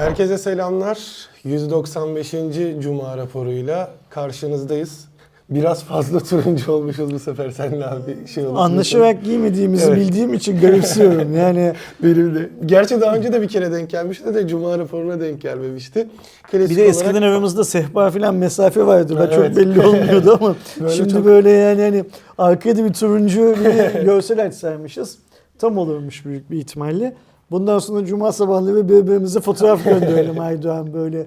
[0.00, 0.98] Herkese selamlar.
[1.44, 2.34] 195.
[2.80, 5.04] Cuma raporuyla karşınızdayız.
[5.50, 8.16] Biraz fazla turuncu olmuşuz bu sefer seninle abi.
[8.34, 8.60] Şey olmuş.
[8.60, 9.96] Anlaşarak giymediğimizi Evet.
[9.96, 11.36] bildiğim için garipsiyorum.
[11.36, 12.48] Yani Benim de.
[12.66, 16.08] Gerçi daha önce de bir kere denk gelmişti de Cuma raporuna denk gelmemişti.
[16.50, 19.14] Klasik bir de olarak eskiden aramızda sehpa falan mesafe vardı.
[19.18, 19.54] Ben Evet.
[19.54, 22.04] çok belli olmuyordu ama Böyle şimdi çok- böyle yani hani
[22.38, 25.18] arkada bir turuncu bir görsel açsaymışız.
[25.58, 27.14] Tam olurmuş büyük bir ihtimalle.
[27.50, 31.26] Bundan sonra cuma sabahları birbirimize fotoğraf gönderelim Aydoğan böyle.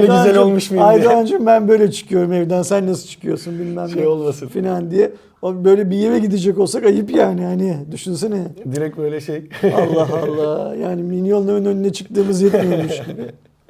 [0.00, 0.92] güzel olmuş muyum diye.
[0.98, 4.48] Aydoğan'cığım ben böyle çıkıyorum evden sen nasıl çıkıyorsun bilmem şey ne olmasın.
[4.48, 5.12] falan diye.
[5.42, 8.42] O böyle bir yere gidecek olsak ayıp yani hani düşünsene.
[8.74, 9.48] Direkt böyle şey.
[9.62, 10.76] Allah Allah.
[10.76, 13.22] Yani milyonların önüne çıktığımız yetmiyormuş gibi.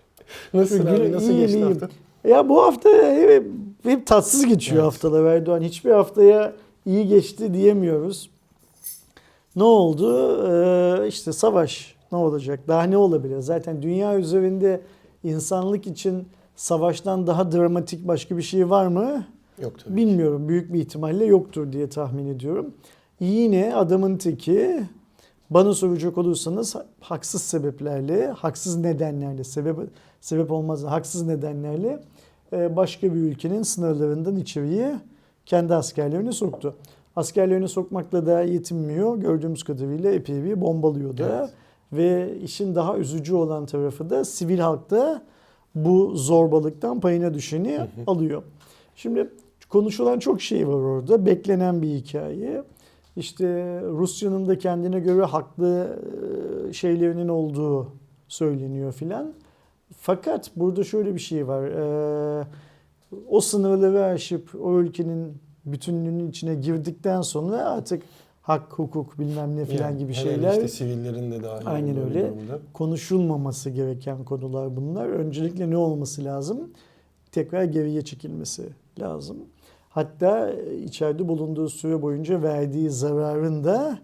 [0.55, 0.97] Nasılsın abi?
[0.97, 1.69] Güle- Nasıl iyiyim, geçti iyiyim.
[1.69, 1.89] hafta?
[2.29, 3.47] Ya bu hafta hep,
[3.83, 4.87] hep tatsız geçiyor Evet.
[4.87, 5.61] haftalar Erdoğan.
[5.63, 6.53] Hiçbir haftaya
[6.87, 8.30] iyi geçti diyemiyoruz.
[9.57, 10.37] Ne oldu?
[10.47, 12.61] Ee, işte savaş ne olacak?
[12.69, 13.39] Daha ne olabilir?
[13.39, 14.81] Zaten dünya üzerinde
[15.25, 19.25] insanlık için savaştan daha dramatik başka bir şey var mı?
[19.63, 19.97] Yok tabii.
[19.97, 20.49] Bilmiyorum.
[20.49, 22.75] Büyük bir ihtimalle yoktur diye tahmin ediyorum.
[23.21, 24.83] Yine adamın teki
[25.51, 29.77] bana soracak olursanız haksız sebeplerle, haksız nedenlerle, sebep
[30.21, 32.03] sebep olmaz, haksız nedenlerle
[32.53, 35.01] e, başka bir ülkenin sınırlarından içeriye
[35.47, 36.77] kendi askerlerini soktu.
[37.17, 39.17] Askerlerini sokmakla da yetinmiyor.
[39.17, 41.39] Gördüğümüz kadarıyla epey bir bombalıyor da.
[41.39, 41.51] Evet.
[41.93, 45.23] Ve işin daha üzücü olan tarafı da sivil halkta
[45.75, 48.43] bu zorbalıktan payına düşeni alıyor.
[48.95, 49.31] Şimdi
[49.69, 51.27] konuşulan çok şey var orada.
[51.27, 52.63] Beklenen bir hikaye.
[53.17, 53.47] İşte
[53.85, 55.99] Rusya'nın da kendine göre haklı
[56.73, 57.93] şeylerinin olduğu
[58.29, 59.33] söyleniyor filan.
[59.97, 61.63] Fakat burada şöyle bir şey var.
[61.63, 62.47] Ee,
[63.29, 65.35] o sınırları aşıp o ülkenin
[65.65, 68.03] bütünlüğünün içine girdikten sonra artık
[68.43, 72.27] hak, hukuk bilmem ne filan Yani gibi şeyler işte sivillerin de dahil Aynen öyle.
[72.29, 72.59] durumda.
[72.73, 75.07] konuşulmaması gereken konular bunlar.
[75.09, 76.71] Öncelikle ne olması lazım?
[77.33, 78.69] Tekrar geriye çekilmesi
[79.01, 79.37] lazım.
[79.91, 80.53] Hatta
[80.85, 83.99] içeride bulunduğu süre boyunca verdiği zararın da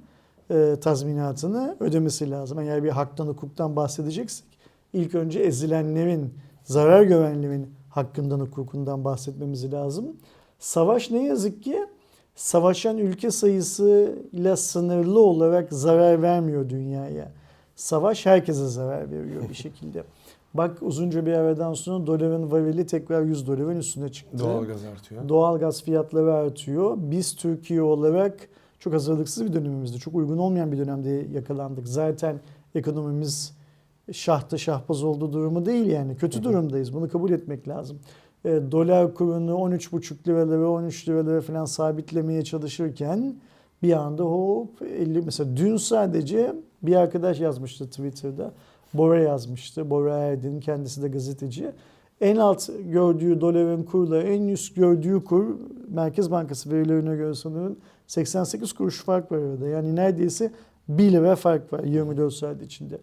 [0.51, 2.59] e, tazminatını ödemesi lazım.
[2.59, 4.47] Eğer bir haktan hukuktan bahsedeceksek
[4.93, 6.35] ilk önce ezilenlerin,
[6.65, 10.17] zarar görenlerin hakkından hukukundan bahsetmemiz lazım.
[10.59, 11.87] Savaş ne yazık ki
[12.35, 17.33] savaşan ülke sayısıyla sınırlı olarak zarar vermiyor dünyaya.
[17.77, 20.05] Savaş herkese zarar veriyor bir şekilde.
[20.55, 24.39] Bak uzunca bir aradan sonra doların varili tekrar 100 doların üstüne çıktı.
[24.39, 25.29] Doğalgaz artıyor.
[25.29, 26.97] Doğalgaz fiyatları artıyor.
[26.99, 31.89] Biz Türkiye olarak çok hazırlıksız bir dönemimizde, çok uygun olmayan bir dönemde yakalandık.
[31.89, 32.41] Zaten
[32.75, 33.57] ekonomimiz
[34.13, 36.17] şahta şahbaz olduğu durumu değil yani.
[36.17, 36.95] Kötü durumdayız.
[36.95, 37.99] Bunu kabul etmek lazım.
[38.47, 43.35] E, dolar kurunu 13,5 liralara, 13 liralara falan sabitlemeye çalışırken
[43.83, 48.53] bir anda hop 50 mesela dün sadece bir arkadaş yazmıştı Twitter'da.
[48.95, 49.91] Bora yazmıştı.
[49.91, 51.73] Bora Erdin kendisi de gazeteci.
[52.21, 55.45] En alt gördüğü doların kurla en üst gördüğü kur
[55.89, 59.69] Merkez Bankası verilerine göre sanırım 88 kuruş fark var arada.
[59.69, 60.53] Yani neredeyse
[60.89, 62.99] 1 lira fark var 24 saat içinde.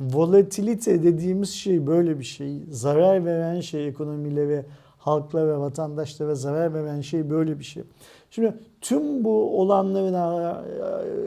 [0.00, 2.62] Volatilite dediğimiz şey böyle bir şey.
[2.70, 4.64] Zarar veren şey ekonomilere,
[5.04, 7.82] halklara, vatandaşlara zarar veren şey böyle bir şey.
[8.30, 10.64] Şimdi tüm bu olanların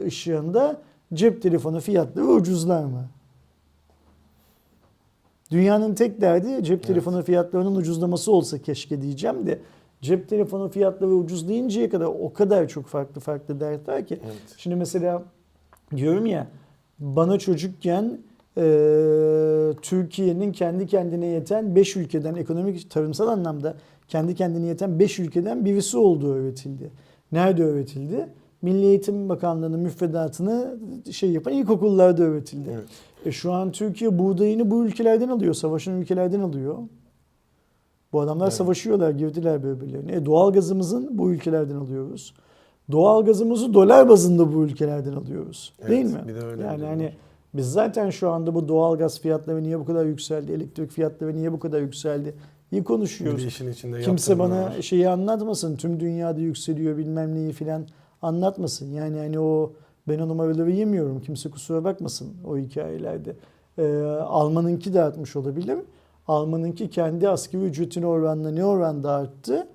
[0.06, 0.80] ışığında
[1.14, 3.04] cep telefonu fiyatları ucuzlar mı?
[5.50, 9.58] Dünyanın tek derdi cep telefonu fiyatlarının ucuzlaması olsa keşke diyeceğim de
[10.02, 14.20] cep telefonu fiyatları ucuzlayıncaya kadar o kadar çok farklı farklı dert var ki.
[14.24, 14.54] Evet.
[14.56, 15.22] Şimdi mesela
[15.96, 16.46] diyorum ya
[16.98, 18.18] bana çocukken
[18.58, 18.64] e,
[19.82, 23.74] Türkiye'nin kendi kendine yeten 5 ülkeden ekonomik tarımsal anlamda
[24.08, 26.90] kendi kendine yeten 5 ülkeden birisi olduğu öğretildi.
[27.32, 28.26] Nerede öğretildi?
[28.62, 30.78] Milli Eğitim Bakanlığı'nın müfredatını
[31.10, 32.70] şey yapan ilkokullarda öğretildi.
[32.74, 32.88] Evet.
[33.24, 36.76] E şu an Türkiye buğdayını bu ülkelerden alıyor, savaşan ülkelerden alıyor.
[38.12, 38.54] Bu adamlar Evet.
[38.54, 40.12] savaşıyorlar, girdiler birbirlerine.
[40.12, 42.34] E doğal gazımızın bu ülkelerden alıyoruz.
[42.92, 45.72] Doğal gazımızı dolar bazında bu ülkelerden alıyoruz.
[45.80, 46.20] Evet, Değil mi?
[46.28, 47.12] bir de öyle yani hani var.
[47.54, 51.52] Biz zaten şu anda bu doğal gaz fiyatları niye bu kadar yükseldi, elektrik fiyatları niye
[51.52, 52.34] bu kadar yükseldi
[52.72, 53.42] iyi Bir konuşuyoruz.
[53.42, 54.82] de işin içinde Kimse bana var.
[54.82, 55.76] şeyi anlatmasın.
[55.76, 57.86] Tüm dünyada yükseliyor bilmem neyi filan
[58.22, 58.92] anlatmasın.
[58.92, 59.72] Yani hani o
[60.08, 61.20] ben o numaraları yemiyorum.
[61.20, 63.36] Kimse kusura bakmasın o hikayelerde.
[63.78, 65.78] Ee, Alman'ınki de artmış olabilir.
[66.28, 69.66] Alman'ınki kendi asgari ücretine oranla ne oranda arttı?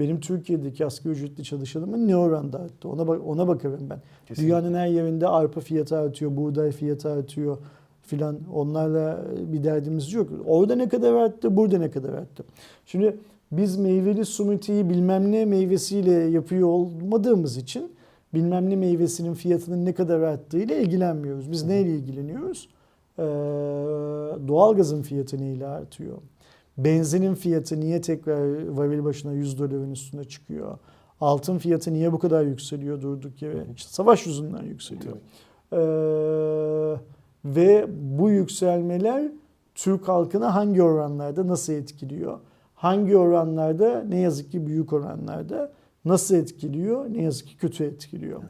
[0.00, 2.88] Benim Türkiye'deki asgari ücretli çalışanımın ne oranda arttı?
[2.88, 3.98] Ona bak ona bakarım ben.
[4.26, 4.42] Kesinlikle.
[4.42, 7.58] Dünyanın her yerinde arpa fiyatı artıyor, buğday fiyatı artıyor
[8.02, 8.38] filan.
[8.54, 10.30] Onlarla bir derdimiz yok.
[10.46, 12.44] Orada ne kadar arttı, burada ne kadar arttı.
[12.86, 13.16] Şimdi
[13.52, 17.92] biz meyveli sumutiyi bilmem ne meyvesiyle yapıyor olmadığımız için
[18.34, 21.52] bilmem ne meyvesinin fiyatının ne kadar arttığıyla ilgilenmiyoruz.
[21.52, 22.68] Biz neyle ilgileniyoruz?
[24.48, 26.16] doğalgazın fiyatı neyle artıyor?
[26.84, 30.78] Benzinin fiyatı niye tekrar varil başına 100 doların üstüne çıkıyor?
[31.20, 33.66] Altın fiyatı niye bu kadar yükseliyor durduk yere?
[33.76, 35.16] İşte savaş yüzünden yükseliyor.
[35.72, 37.00] Ee,
[37.44, 37.86] ve
[38.18, 39.32] bu yükselmeler
[39.74, 42.38] Türk halkına hangi oranlarda nasıl etkiliyor?
[42.74, 45.72] Hangi oranlarda ne yazık ki büyük oranlarda
[46.04, 47.12] nasıl etkiliyor?
[47.12, 48.42] Ne yazık ki kötü etkiliyor.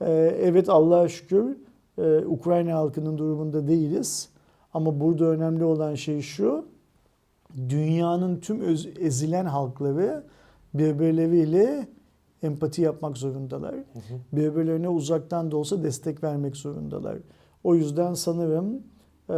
[0.00, 1.56] Ee, evet Allah'a şükür
[1.98, 4.28] e, Ukrayna halkının durumunda değiliz.
[4.74, 6.64] Ama burada önemli olan şey şu.
[7.68, 10.24] Dünyanın tüm öz- ezilen halkları
[10.74, 11.88] birbirleriyle
[12.42, 13.74] empati yapmak zorundalar.
[14.32, 17.18] Birbirlerine uzaktan da olsa destek vermek zorundalar.
[17.64, 18.82] O yüzden sanırım
[19.30, 19.36] e,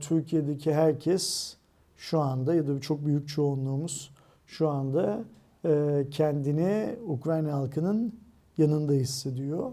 [0.00, 1.56] Türkiye'deki herkes
[1.96, 4.10] şu anda ya da çok büyük çoğunluğumuz
[4.46, 5.24] şu anda
[5.64, 8.14] e, kendini Ukrayna halkının
[8.58, 9.72] yanında hissediyor.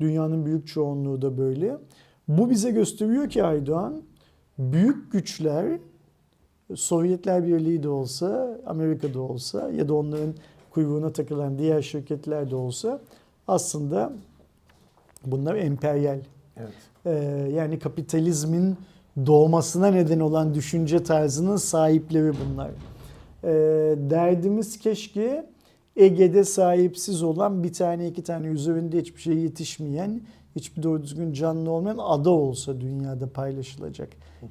[0.00, 1.78] Dünyanın büyük çoğunluğu da böyle.
[2.28, 4.02] Bu bize gösteriyor ki Aydoğan
[4.58, 5.78] büyük güçler
[6.74, 10.34] Sovyetler Birliği de olsa, Amerika'da olsa ya da onların
[10.70, 13.00] kuyruğuna takılan diğer şirketler de olsa
[13.48, 14.12] aslında
[15.26, 16.18] bunlar emperyal.
[16.56, 16.72] Evet.
[17.06, 17.10] Ee,
[17.54, 18.76] yani kapitalizmin
[19.26, 22.70] doğmasına neden olan düşünce tarzının sahipleri bunlar.
[23.44, 23.50] Ee,
[24.10, 25.46] derdimiz keşke
[25.96, 30.20] Ege'de sahipsiz olan bir tane iki tane üzerinde hiçbir şey yetişmeyen,
[30.56, 34.08] hiçbir doğru düzgün canlı olmayan ada olsa dünyada paylaşılacak.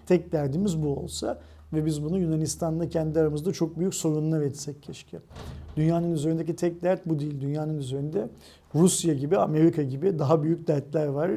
[0.08, 1.40] Tek derdimiz bu olsa
[1.74, 5.20] ve biz bunu Yunanistan'la kendi aramızda çok büyük sorunlar etsek keşke.
[5.78, 7.42] Dünyanın üzerindeki tek dert bu değil.
[7.42, 8.30] Dünyanın üzerinde
[8.76, 11.32] Rusya gibi, Amerika gibi daha büyük dertler var.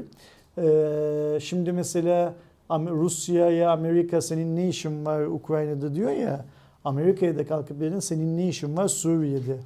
[0.58, 2.34] Ee, şimdi mesela
[2.70, 6.44] Rusya'ya Amerika senin ne işin var Ukrayna'da diyor ya.
[6.84, 9.58] Amerika'ya da kalkıp birinin senin ne işin var Suriye'de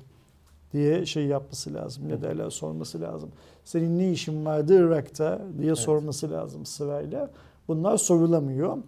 [0.72, 2.08] diye şey yapması lazım.
[2.08, 3.30] Ne derler sorması lazım.
[3.64, 7.30] Senin ne işin vardı Irak'ta diye sorması lazım sırayla.
[7.68, 8.78] Bunlar sorulamıyor.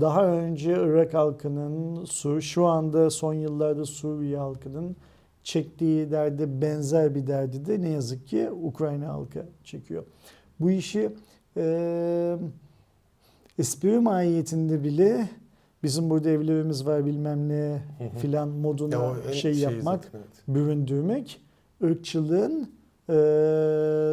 [0.00, 4.96] Daha önce Irak halkının, Su- şu anda son yıllarda Suriye halkının
[5.42, 10.04] çektiği derde benzer bir derdi de ne yazık ki Ukrayna halkı çekiyor.
[10.60, 11.12] Bu işi
[11.56, 12.36] e,
[13.58, 15.28] espri mahiyetinde bile
[15.82, 17.82] bizim burada evlerimiz var bilmem ne
[18.18, 20.28] filan moduna Ya en şey yapmak, zaten, evet.
[20.48, 21.40] büründürmek
[21.84, 22.70] ırkçılığın
[23.08, 23.14] e,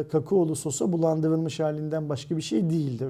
[0.08, 3.08] kakaolu sosa bulandırılmış halinden başka bir şey değildir.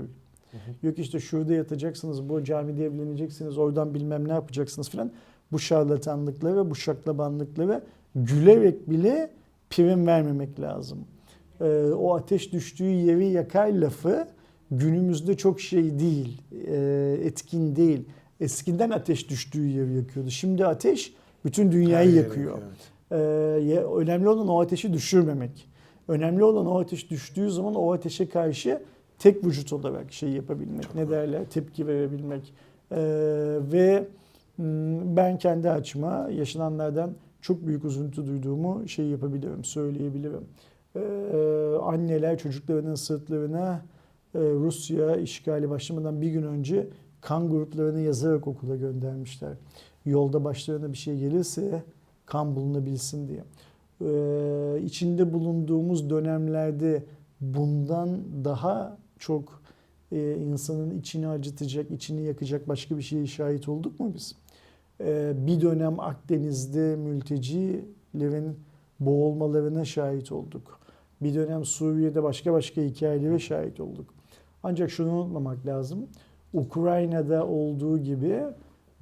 [0.83, 5.11] Yok işte şurada yatacaksınız, bu camide evleneceksiniz, oradan bilmem ne yapacaksınız filan.
[5.53, 7.83] Bu şarlatanlıklara, bu şaklabanlıklara
[8.15, 9.31] gülerek bile
[9.71, 10.99] prim vermemek lazım.
[11.61, 11.65] E,
[11.99, 14.29] o ateş düştüğü yeri yakar lafı
[14.71, 18.05] günümüzde çok şey değil, e, etkin değil.
[18.41, 20.31] Eskiden ateş düştüğü yeri yakıyordu.
[20.31, 21.15] Şimdi ateş
[21.45, 22.59] bütün dünyayı Her yakıyor.
[22.59, 22.99] evet.
[23.13, 23.15] Ee,
[23.97, 25.69] önemli olan o ateşi düşürmemek.
[26.09, 28.83] Önemli olan o ateş düştüğü zaman o ateşe karşı
[29.19, 30.95] tek vücut olarak şey yapabilmek.
[30.95, 31.45] ne derler?
[31.51, 32.55] Tepki verebilmek.
[32.93, 32.97] Ee,
[33.73, 34.09] ve
[34.59, 37.11] m, ben kendi açıma yaşananlardan
[37.41, 40.45] çok büyük üzüntü duyduğumu şey yapabilirim, söyleyebilirim.
[40.97, 41.01] Ee,
[41.83, 43.83] anneler çocuklarının sırtlarına
[44.35, 46.89] e, Rusya işgali başlamadan bir gün önce
[47.21, 49.53] kan gruplarını yazarak okula göndermişler.
[50.05, 51.83] Yolda başlarına bir şey gelirse
[52.27, 53.45] kan bulunabilsin diye.
[54.01, 57.05] Ee, içinde bulunduğumuz dönemlerde
[57.41, 59.63] bundan daha çok
[60.13, 64.35] e, insanın içini acıtacak, içini yakacak başka bir şeye şahit olduk mu biz?
[65.01, 68.57] Ee, bir dönem Akdeniz'de mültecilerin
[69.01, 70.81] boğulmalarına şahit olduk.
[71.21, 74.15] Bir dönem Suriye'de başka başka hikayelere şahit olduk.
[74.63, 76.07] Ancak şunu unutmamak lazım.
[76.53, 78.43] Ukrayna'da olduğu gibi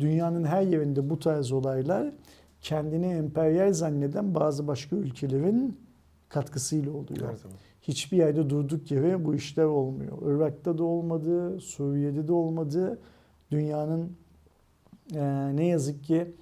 [0.01, 2.13] dünyanın her yerinde bu tarz olaylar
[2.61, 5.81] kendini emperyal zanneden bazı başka ülkelerin
[6.29, 7.31] katkısıyla oluyor.
[7.31, 7.57] Her zaman.
[7.89, 10.19] Hiçbir yerde durduk yere bu işler olmuyor.
[10.27, 12.99] Irak'ta da olmadı, Suriye'de de olmadı.
[13.51, 14.13] Dünyanın
[15.15, 16.33] eee, ne yazık ki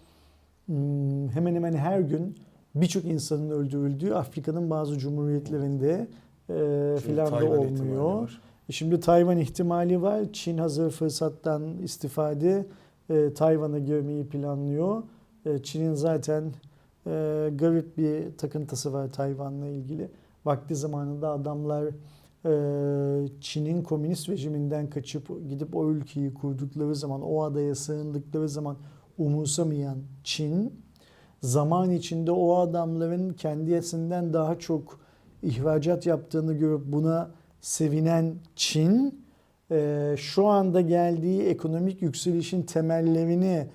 [0.66, 2.36] hmm, hemen hemen her gün
[2.74, 6.08] birçok insanın öldürüldüğü Afrika'nın bazı cumhuriyetlerinde
[6.46, 8.04] Şimdi filan da olmuyor.
[8.22, 8.40] var.
[8.70, 10.24] Şimdi Tayvan ihtimali var.
[10.32, 12.66] Çin hazır fırsattan istifade
[13.10, 15.02] e, Tayvan'a girmeyi planlıyor.
[15.46, 16.44] E, Çin'in zaten
[17.06, 17.10] e,
[17.54, 20.08] garip bir takıntısı var Tayvan'la ilgili.
[20.44, 21.84] Vakti zamanında adamlar
[22.46, 28.76] e, Çin'in komünist rejiminden kaçıp gidip o ülkeyi kurdukları zaman, o adaya sığındıkları zaman
[29.18, 30.72] umursamayan Çin,
[31.42, 35.00] zaman içinde o adamların kendisinden daha çok
[35.42, 39.24] ihracat yaptığını görüp buna sevinen Çin,
[39.70, 43.66] e, şu anda geldiği ekonomik yükselişin temellerini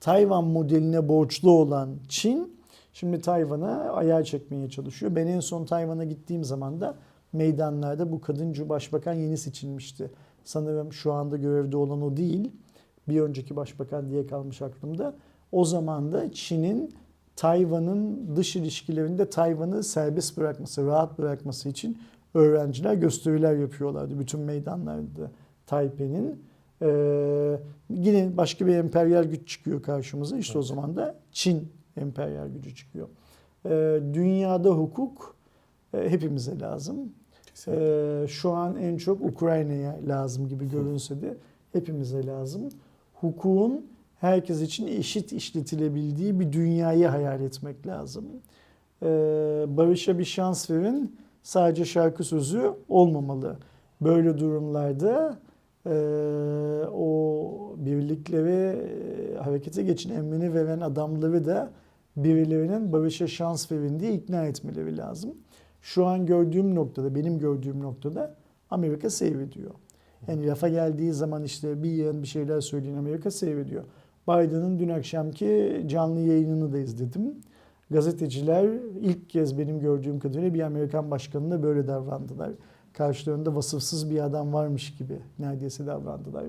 [0.00, 2.55] Tayvan modeline borçlu olan Çin,
[2.96, 5.16] şimdi Tayvan'a ayağa çekmeye çalışıyor.
[5.16, 6.94] Ben en son Tayvan'a gittiğim zaman da
[7.32, 10.10] meydanlarda bu kadın başbakan yeni seçilmişti.
[10.44, 12.52] Sanırım şu anda görevde olan o değil.
[13.08, 15.14] Bir önceki başbakan diye kalmış aklımda.
[15.52, 16.94] O zaman da Çin'in
[17.36, 21.98] Tayvan'ın dış ilişkilerinde Tayvan'ı serbest bırakması, rahat bırakması için
[22.34, 25.30] öğrenciler gösteriler yapıyorlardı bütün meydanlarda
[25.66, 26.42] Taipei'nin.
[26.82, 27.58] Ee,
[27.90, 30.38] yine başka bir emperyal güç çıkıyor karşımıza.
[30.38, 33.08] İşte o zaman da Çin emperyal gücü çıkıyor.
[33.66, 35.36] Ee, dünyada hukuk
[35.94, 36.96] e, hepimize lazım.
[37.68, 41.36] Ee, şu an en çok Ukrayna'ya lazım gibi görünse de
[41.72, 42.68] hepimize lazım.
[43.14, 43.86] Hukukun
[44.20, 48.24] herkes için eşit işletilebildiği bir dünyayı hayal etmek lazım.
[49.02, 49.06] Ee,
[49.68, 51.16] barışa bir şans verin.
[51.42, 53.56] Sadece şarkı sözü olmamalı.
[54.00, 55.38] Böyle durumlarda
[55.86, 55.90] e,
[56.92, 61.70] o birlikleri e, harekete geçin emrini veren adamları da
[62.16, 65.34] birilerinin barışa şans verin diye ikna etmeleri lazım.
[65.82, 68.34] Şu an gördüğüm noktada, benim gördüğüm noktada
[68.70, 69.70] Amerika seyrediyor.
[70.28, 73.84] Yani lafa geldiği zaman işte bir yığın bir şeyler söyleyen Amerika seyrediyor.
[74.28, 77.34] Biden'ın dün akşamki canlı yayınını da izledim.
[77.90, 78.68] Gazeteciler
[79.00, 82.50] ilk kez benim gördüğüm kadarıyla bir Amerikan başkanına böyle davrandılar.
[82.92, 86.44] Karşılarında vasıfsız bir adam varmış gibi neredeyse davrandılar.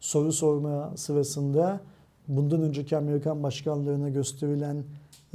[0.00, 1.80] Soru sorma sırasında
[2.28, 4.84] bundan önceki Amerikan başkanlarına gösterilen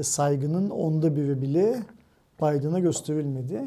[0.01, 1.83] saygının onda biri bile
[2.41, 3.61] Biden'a gösterilmedi.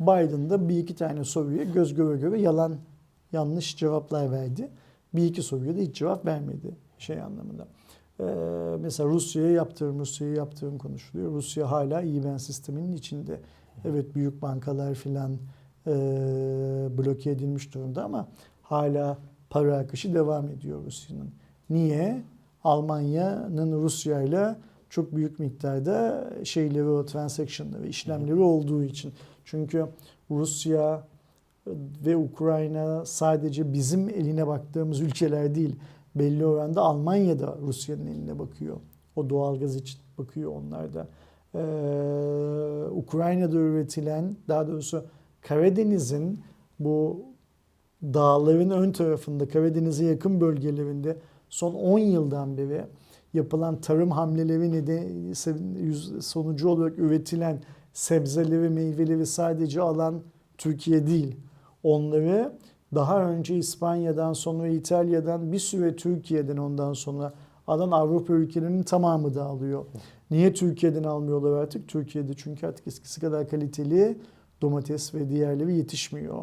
[0.00, 2.76] Biden da bir iki tane soruya göz göre göre yalan
[3.32, 4.68] yanlış cevaplar verdi.
[5.14, 7.66] Bir iki soruya da hiç cevap vermedi şey anlamında.
[8.20, 8.24] Ee,
[8.80, 11.32] mesela Rusya'ya yaptırım, Rusya'ya yaptırım konuşuluyor.
[11.32, 13.40] Rusya hala IBAN sisteminin içinde.
[13.84, 15.38] Evet büyük bankalar filan
[15.86, 15.92] e,
[16.98, 18.28] bloke edilmiş durumda ama
[18.62, 19.18] hala
[19.50, 21.30] para akışı devam ediyor Rusya'nın.
[21.70, 22.22] Niye?
[22.64, 24.56] Almanya'nın Rusya ile
[24.90, 29.12] çok büyük miktarda şeyleri o transactionları, işlemleri olduğu için.
[29.44, 29.86] Çünkü
[30.30, 31.06] Rusya
[32.06, 35.76] ve Ukrayna sadece bizim eline baktığımız ülkeler değil.
[36.14, 38.76] Belli oranda Almanya da Rusya'nın eline bakıyor.
[39.16, 41.08] O doğalgaz için bakıyor onlar da.
[41.54, 41.58] Ee,
[42.90, 45.04] Ukrayna'da üretilen, daha doğrusu
[45.40, 46.40] Karadeniz'in
[46.78, 47.24] bu
[48.02, 51.16] dağların ön tarafında, Karadeniz'e yakın bölgelerinde
[51.50, 52.84] son 10 yıldan beri
[53.34, 55.34] yapılan tarım hamleleri nedeni
[56.22, 60.22] sonucu olarak üretilen sebzeleri, meyveleri sadece alan
[60.58, 61.36] Türkiye değil.
[61.82, 62.52] Onları
[62.94, 67.32] daha önce İspanya'dan sonra İtalya'dan bir süre Türkiye'den ondan sonra
[67.66, 69.84] alan Avrupa ülkelerinin tamamı da alıyor.
[70.30, 71.88] Niye Türkiye'den almıyorlar artık?
[71.88, 74.18] Türkiye'de çünkü artık eskisi kadar kaliteli
[74.62, 76.38] domates ve diğerleri yetişmiyor.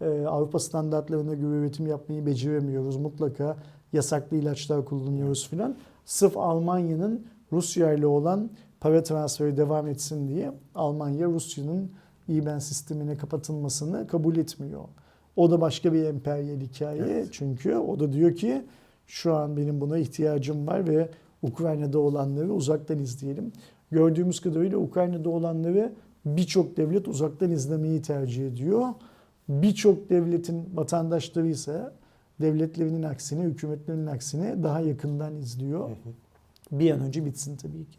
[0.00, 2.96] Ee, Avrupa standartlarına göre üretim yapmayı beceremiyoruz.
[2.96, 3.56] Mutlaka
[3.92, 5.76] yasaklı ilaçlar kullanıyoruz filan.
[6.04, 11.90] Sırf Almanya'nın Rusya ile olan para transferi devam etsin diye Almanya Rusya'nın
[12.28, 14.84] IBAN sistemine kapatılmasını kabul etmiyor.
[15.36, 17.02] O da başka bir emperyal hikaye.
[17.02, 17.28] Evet.
[17.32, 18.62] Çünkü o da diyor ki
[19.06, 21.08] şu an benim buna ihtiyacım var ve
[21.42, 23.52] Ukrayna'da olanları uzaktan izleyelim.
[23.90, 25.92] Gördüğümüz kadarıyla Ukrayna'da olanları
[26.26, 28.88] birçok devlet uzaktan izlemeyi tercih ediyor.
[29.48, 31.90] Birçok devletin vatandaşları ise
[32.42, 35.90] devletlerinin aksine, hükümetlerinin aksine daha yakından izliyor.
[36.72, 37.98] Bir an önce bitsin tabii ki.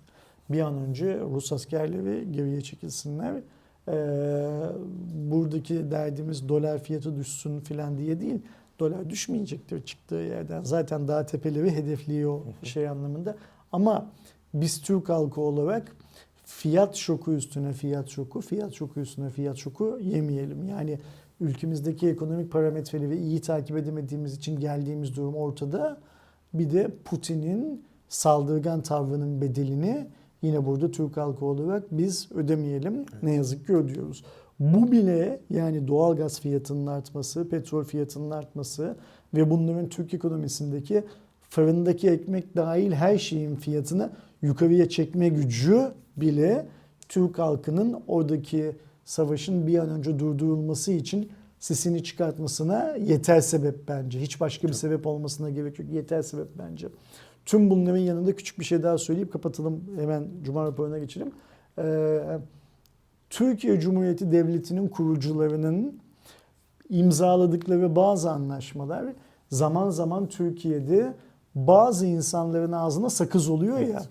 [0.50, 3.36] Bir an önce Rus askerleri geriye çekilsinler.
[3.88, 3.94] Ee,
[5.14, 8.42] buradaki derdimiz dolar fiyatı düşsün filan diye değil.
[8.80, 10.64] Dolar düşmeyecektir çıktığı yerden.
[10.64, 13.36] Zaten daha tepeleri hedefliyor şey anlamında.
[13.72, 14.12] Ama
[14.54, 15.96] biz Türk halkı olarak
[16.46, 20.68] fiyat şoku üstüne fiyat şoku, fiyat şoku üstüne fiyat şoku yemeyelim.
[20.70, 21.00] Yani
[21.44, 25.98] ülkemizdeki ekonomik parametreleri iyi takip edemediğimiz için geldiğimiz durum ortada.
[26.54, 30.08] Bir de Putin'in saldırgan tavrının bedelini
[30.42, 33.06] yine burada Türk halkı olarak biz ödemeyelim.
[33.24, 34.24] Ne yazık ki ödüyoruz.
[34.60, 38.96] Bu bile yani doğal gaz fiyatının artması, petrol fiyatının artması
[39.34, 41.04] ve bunların Türk ekonomisindeki
[41.50, 44.10] fırındaki ekmek dahil her şeyin fiyatını
[44.42, 46.68] yukarıya çekme gücü bile
[47.10, 54.22] Türk halkının oradaki savaşın bir an önce durdurulması için sesini çıkartmasına yeter sebep bence.
[54.22, 55.90] Hiç başka bir sebep olmasına gerek yok.
[55.92, 56.88] Yeter sebep bence.
[57.46, 59.84] Tüm bunların yanında küçük bir şey daha söyleyip kapatalım.
[60.00, 61.32] Hemen Cuma raporuna geçelim.
[61.78, 62.40] Ee,
[63.30, 66.00] Türkiye Cumhuriyeti Devleti'nin kurucularının
[66.90, 69.06] imzaladıkları bazı anlaşmalar
[69.50, 71.14] zaman zaman Türkiye'de
[71.56, 74.04] bazı insanların ağzına sakız oluyor ya.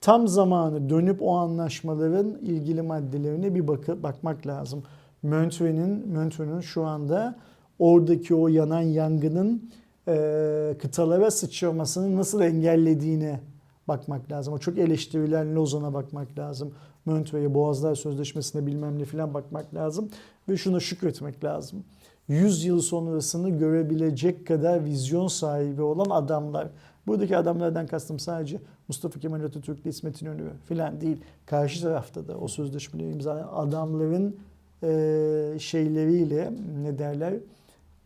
[0.00, 4.82] Tam zamanı dönüp o anlaşmaların ilgili maddelerine bir bakıp bakmak lazım.
[5.22, 7.36] Montreux'ün Montreux'ün şu anda
[7.78, 9.70] oradaki o yanan yangının
[10.08, 13.40] e, kıtalara sıçramasını nasıl engellediğine
[13.88, 14.54] bakmak lazım.
[14.54, 16.74] O çok eleştirilen Lozan'a bakmak lazım.
[17.04, 20.10] Montreux'e Boğazlar Sözleşmesi'ne bilmem ne filan bakmak lazım.
[20.48, 21.84] Ve şuna şükretmek lazım.
[22.28, 26.68] 100 yıl sonrasını görebilecek kadar vizyon sahibi olan adamlar.
[27.06, 31.16] Buradaki adamlardan kastım sadece Mustafa Kemal Atatürk ile İsmet İnönü filan değil.
[31.46, 34.36] Karşı tarafta da o sözleşmeleri imzalayan adamların
[34.82, 37.34] e, şeyleriyle ne derler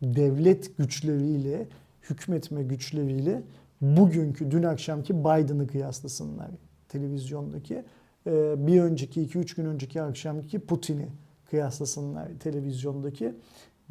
[0.01, 1.67] devlet güçleriyle
[2.09, 3.41] hükmetme güçleriyle
[3.81, 6.47] bugünkü dün akşamki Biden'ı kıyaslasınlar
[6.89, 7.83] televizyondaki.
[8.27, 11.07] E, bir önceki 2-3 gün önceki akşamki Putin'i
[11.49, 13.33] kıyaslasınlar televizyondaki.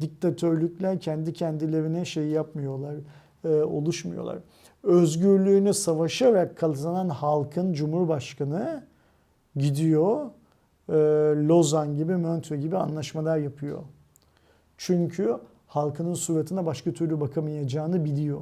[0.01, 2.95] Diktatörlükler kendi kendilerine şey yapmıyorlar,
[3.43, 4.37] e, oluşmuyorlar.
[4.85, 8.83] Özgürlüğünü savaşarak kazanan halkın cumhurbaşkanı
[9.55, 10.29] gidiyor
[10.89, 10.93] e,
[11.47, 13.79] Lozan gibi, Montreux gibi anlaşmalar yapıyor.
[14.77, 15.37] Çünkü
[15.67, 18.41] halkının suratına başka türlü bakamayacağını biliyor.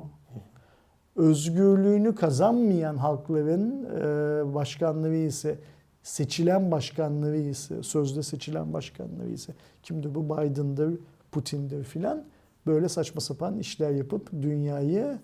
[1.16, 5.58] Özgürlüğünü kazanmayan halkların e, başkanları ise
[6.04, 11.00] seçilen başkanları ise sözde seçilen başkanları ise kimdir bu Biden'dır,
[11.32, 12.24] Putin'dir filan
[12.68, 15.20] böyle saçma sapan işler yapıp dünyayı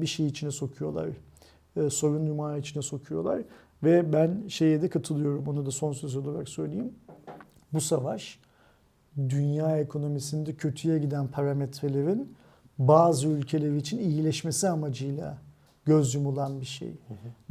[0.00, 1.08] bir şey içine sokuyorlar.
[1.76, 3.42] E, sorun yumağı içine sokuyorlar.
[3.82, 5.46] Ve ben şeye de katılıyorum.
[5.46, 6.94] Onu da son söz olarak söyleyeyim.
[7.72, 8.38] Bu savaş
[9.28, 12.34] dünya ekonomisinde kötüye giden parametrelerin
[12.78, 15.38] bazı ülkeler için iyileşmesi amacıyla
[15.84, 16.92] göz yumulan bir şey.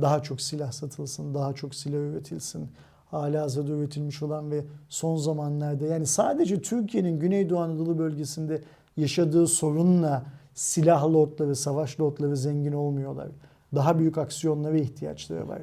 [0.01, 2.67] Daha çok silah satılsın, daha çok silah üretilsin.
[3.05, 8.61] Hala hazırda üretilmiş olan ve son zamanlarda yani sadece Türkiye'nin Güneydoğu Anadolu bölgesinde
[8.97, 10.25] yaşadığı sorunla
[10.59, 13.27] silah lotları, savaş lotları zengin olmuyorlar.
[13.75, 15.61] Daha büyük aksiyonlara ihtiyaçları var.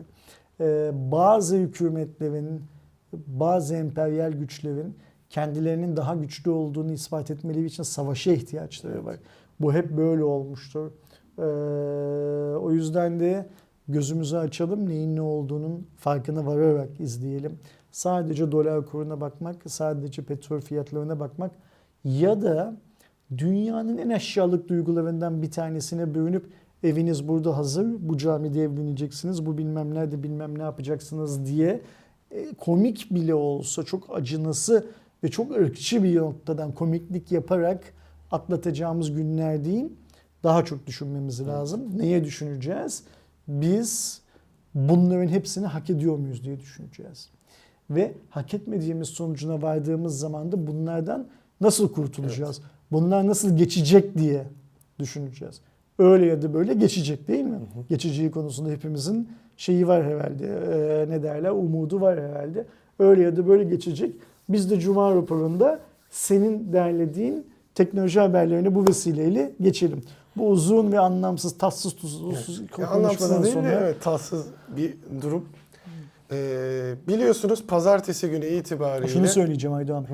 [0.61, 2.63] Ee, bazı hükümetlerin,
[3.13, 4.97] bazı emperyal güçlerin
[5.31, 9.17] kendilerinin daha güçlü olduğunu ispat etmeleri için savaşa ihtiyaçları var.
[9.61, 10.91] Bu hep böyle olmuştur.
[11.39, 11.43] Ee,
[12.57, 13.47] o yüzden de
[13.89, 17.59] gözümüzü açalım, neyin ne olduğunun farkına vararak izleyelim.
[17.93, 21.51] Sadece dolar kuruna bakmak, sadece petrol fiyatlarına bakmak
[22.05, 22.77] ya da
[23.39, 26.47] dünyanın en aşağılık duygularından bir tanesine bürünüp
[26.83, 31.81] eviniz burada hazır, bu camide evleneceksiniz, bu bilmem nerede bilmem ne yapacaksınız diye
[32.31, 34.87] e, komik bile olsa çok acınası
[35.25, 37.85] ve çok ırkçı bir noktadan komiklik yaparak
[38.31, 39.89] atlatacağımız günler değil.
[40.45, 41.99] Daha çok düşünmemiz lazım.
[41.99, 43.03] Neye düşüneceğiz?
[43.49, 44.21] Biz
[44.75, 47.29] bunların hepsini hak ediyor muyuz diye düşüneceğiz.
[47.91, 51.29] Ve hak etmediğimiz sonucuna vardığımız zaman da bunlardan
[51.61, 52.61] nasıl kurtulacağız?
[52.93, 54.45] Bunlar nasıl geçecek diye
[54.99, 55.61] düşüneceğiz.
[55.99, 57.59] Öyle ya da böyle geçecek değil mi?
[57.89, 60.47] Geçeceği konusunda hepimizin şeyi var herhalde.
[60.47, 61.51] Ee, ne derler?
[61.51, 62.67] Umudu var herhalde.
[62.99, 64.15] Öyle ya da böyle geçecek.
[64.49, 70.03] Biz de Cuma raporunda senin derlediğin teknoloji haberlerini bu vesileyle geçelim.
[70.37, 74.47] Bu uzun ve anlamsız, tatsız, tuzsuz anlamsız konuşmadan değil de sonra evet tatsız
[74.77, 75.45] bir durum.
[76.33, 80.07] Ee, biliyorsunuz pazartesi günü itibariyle şunu söyleyeceğim Aydoğan.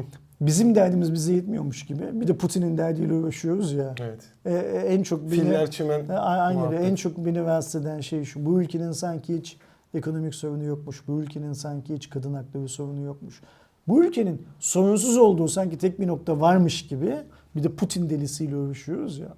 [0.46, 2.20] Bizim derdimiz bize yetmiyormuş gibi.
[2.20, 3.94] Bir de Putin'in derdiyle uğraşıyoruz ya.
[4.00, 4.20] Evet.
[4.46, 4.54] Ee,
[4.88, 6.08] en çok beni, Filler çimen.
[6.08, 6.72] E, Aynen.
[6.72, 8.46] En çok beni rahatsız eden şey şu.
[8.46, 9.56] Bu ülkenin sanki hiç
[9.94, 11.08] ekonomik sorunu yokmuş.
[11.08, 13.40] Bu ülkenin sanki hiç kadın hakları sorunu yokmuş.
[13.88, 17.16] Bu ülkenin sorunsuz olduğu sanki tek bir nokta varmış gibi
[17.56, 19.28] bir de Putin delisiyle uğraşıyoruz ya.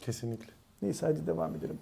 [0.00, 0.52] Kesinlikle.
[0.82, 1.78] Neyse hadi devam edelim.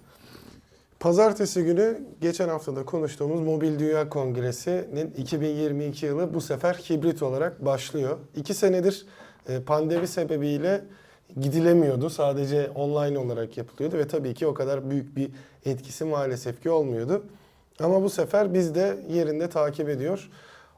[0.99, 8.17] Pazartesi günü geçen haftada konuştuğumuz Mobil Dünya Kongresi'nin 2022 yılı bu sefer hibrit olarak başlıyor.
[8.35, 9.05] İki senedir
[9.49, 10.81] e, pandemi sebebiyle
[11.39, 12.09] gidilemiyordu.
[12.09, 15.31] Sadece online olarak yapılıyordu ve tabii ki o kadar büyük bir
[15.65, 17.23] etkisi maalesef ki olmuyordu.
[17.79, 20.29] Ama bu sefer biz de yerinde takip ediyor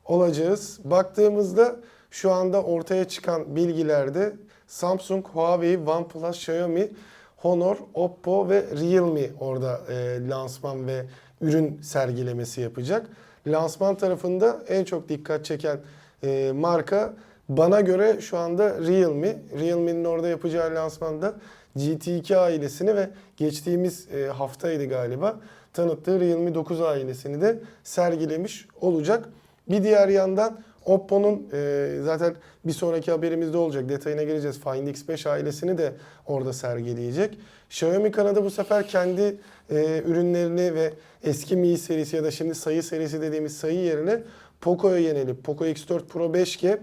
[0.05, 0.79] olacağız.
[0.83, 1.75] Baktığımızda
[2.11, 4.35] şu anda ortaya çıkan bilgilerde
[4.67, 6.89] Samsung, Huawei, OnePlus, Xiaomi,
[7.41, 11.05] Honor, Oppo ve Realme orada e, lansman ve
[11.41, 13.07] ürün sergilemesi yapacak.
[13.47, 15.79] Lansman tarafında en çok dikkat çeken
[16.23, 17.13] e, marka
[17.49, 19.37] bana göre şu anda Realme.
[19.59, 21.33] Realme'nin orada yapacağı lansmanda
[21.77, 25.39] GT2 ailesini ve geçtiğimiz e, haftaydı galiba
[25.73, 29.29] tanıttığı Realme 9 ailesini de sergilemiş olacak.
[29.69, 33.89] Bir diğer yandan Oppo'nun e, zaten bir sonraki haberimizde olacak.
[33.89, 34.59] Detayına gireceğiz.
[34.59, 35.93] Find X5 ailesini de
[36.27, 37.37] orada sergileyecek.
[37.69, 39.37] Xiaomi kanadı bu sefer kendi
[39.69, 44.23] e, ürünlerini ve eski Mi serisi ya da şimdi sayı serisi dediğimiz sayı yerine
[44.61, 46.77] Poco'ya yenilip Poco X4 Pro 5G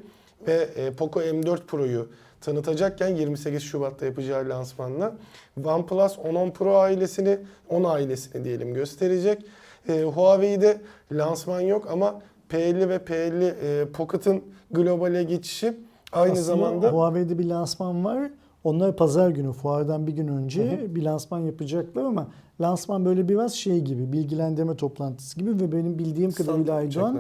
[0.47, 2.09] ve e, Poco M4 Pro'yu
[2.41, 5.17] tanıtacakken 28 Şubat'ta yapacağı lansmanla
[5.65, 9.45] OnePlus 10 Pro ailesini, 10 ailesini diyelim gösterecek.
[9.89, 10.81] E, Huawei'de
[11.13, 15.77] lansman yok ama P50 ve P50 e, Pocket'ın globale geçişi
[16.13, 18.31] aynı Aslında zamanda Huawei'de bir lansman var.
[18.65, 22.29] Onlar pazar günü fuardan bir gün önce bir lansman yapacaklar ama
[22.61, 27.19] lansman böyle biraz şey gibi bilgilendirme toplantısı gibi ve benim bildiğim kadarıyla Aydoğan.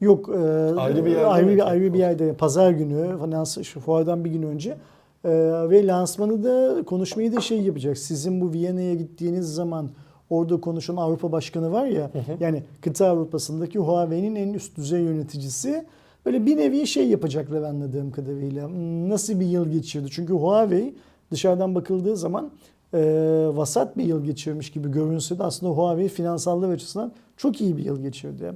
[0.00, 0.28] Yok.
[0.28, 0.38] e,
[0.80, 2.34] Ayrı bir yerde ayrı bir, ayrı bir yerde.
[2.34, 4.76] Pazar günü, finans, şu fuardan bir gün önce
[5.24, 5.30] Ee,
[5.70, 7.98] ve lansmanı da konuşmayı da şey yapacak.
[7.98, 9.90] Sizin bu Viyana'ya gittiğiniz zaman
[10.30, 12.10] orada konuşan Avrupa Başkanı var ya
[12.40, 15.84] yani kıta Avrupa'sındaki Huawei'nin en üst düzey yöneticisi
[16.26, 18.68] böyle bir nevi şey yapacaklar anladığım kadarıyla.
[18.68, 20.08] Hmm, Nasıl bir yıl geçirdi?
[20.10, 20.94] Çünkü Huawei
[21.30, 22.50] dışarıdan bakıldığı zaman
[22.94, 22.98] e,
[23.54, 28.02] vasat bir yıl geçirmiş gibi görünse de aslında Huawei finansallığı açısından çok iyi bir yıl
[28.02, 28.52] geçirdi.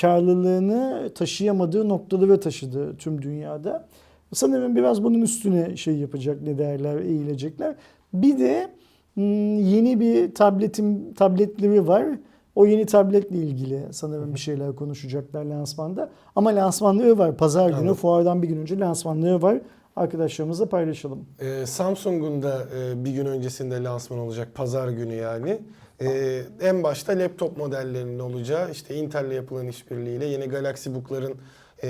[0.00, 3.88] Karlılığını taşıyamadığı noktalara taşıdı tüm dünyada.
[4.32, 7.74] Sanırım biraz bunun üstüne şey yapacak ne derler eğilecekler.
[8.12, 8.70] Bir de
[9.16, 12.06] yeni bir tabletim tabletleri var.
[12.54, 16.10] O yeni tabletle ilgili sanırım bir şeyler konuşacaklar lansmanda.
[16.36, 17.36] Ama lansmanları var.
[17.36, 17.94] Pazar günü Anladım.
[17.94, 19.60] fuardan bir gün önce lansmanları var.
[19.96, 21.26] Arkadaşlarımızla paylaşalım.
[21.40, 25.58] Ee, Samsung'un da e, bir gün öncesinde lansman olacak pazar günü yani.
[26.00, 31.34] Ee, en başta laptop modellerinin olacağı işte Intel'le yapılan işbirliğiyle yeni Galaxy Book'ların
[31.82, 31.88] e,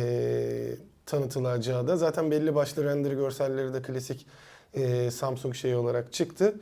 [1.06, 4.26] tanıtılacağı da zaten belli başlı render görselleri de klasik
[4.74, 6.54] e, Samsung şeyi olarak çıktı.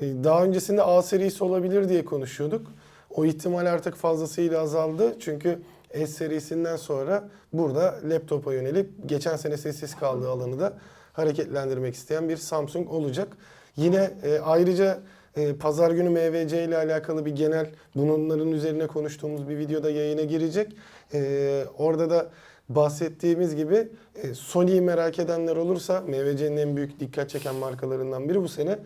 [0.00, 2.66] E, daha öncesinde A serisi olabilir diye konuşuyorduk.
[3.10, 5.16] O ihtimal artık fazlasıyla azaldı.
[5.20, 5.58] Çünkü
[5.94, 10.78] S serisinden sonra burada laptopa yönelip geçen sene sessiz kaldığı alanı da
[11.12, 13.28] hareketlendirmek isteyen bir Samsung olacak.
[13.76, 15.00] Yine e, ayrıca
[15.36, 20.76] e, pazar günü MVC ile alakalı bir genel bunların üzerine konuştuğumuz bir videoda yayına girecek.
[21.14, 22.30] E, orada da
[22.68, 23.88] bahsettiğimiz gibi
[24.22, 28.78] e, Sony'yi merak edenler olursa MVC'nin en büyük dikkat çeken markalarından biri bu sene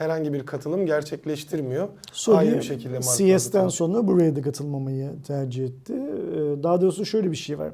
[0.00, 1.88] herhangi bir katılım gerçekleştirmiyor.
[2.12, 5.92] Sony Aynı bir şekilde CS'den sonra buraya da katılmamayı tercih etti.
[5.94, 7.72] Ee, Daha doğrusu şöyle bir şey var.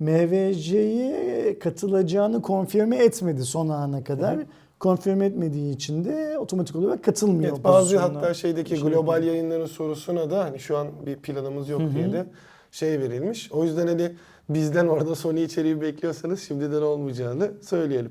[0.00, 4.38] MVC'ye katılacağını konfirme etmedi son ana kadar.
[4.80, 7.52] Konfirme etmediği için de otomatik olarak katılmıyor.
[7.52, 9.34] Evet, bazı hatta şeydeki Şey global yapıyor.
[9.34, 11.94] yayınların sorusuna da hani şu an bir planımız yok Hı hı.
[11.94, 12.26] diye de
[12.70, 13.52] şey verilmiş.
[13.52, 14.12] O yüzden hani
[14.48, 18.10] bizden orada Sony içeriği bekliyorsanız şimdiden olmayacağını söyleyelim.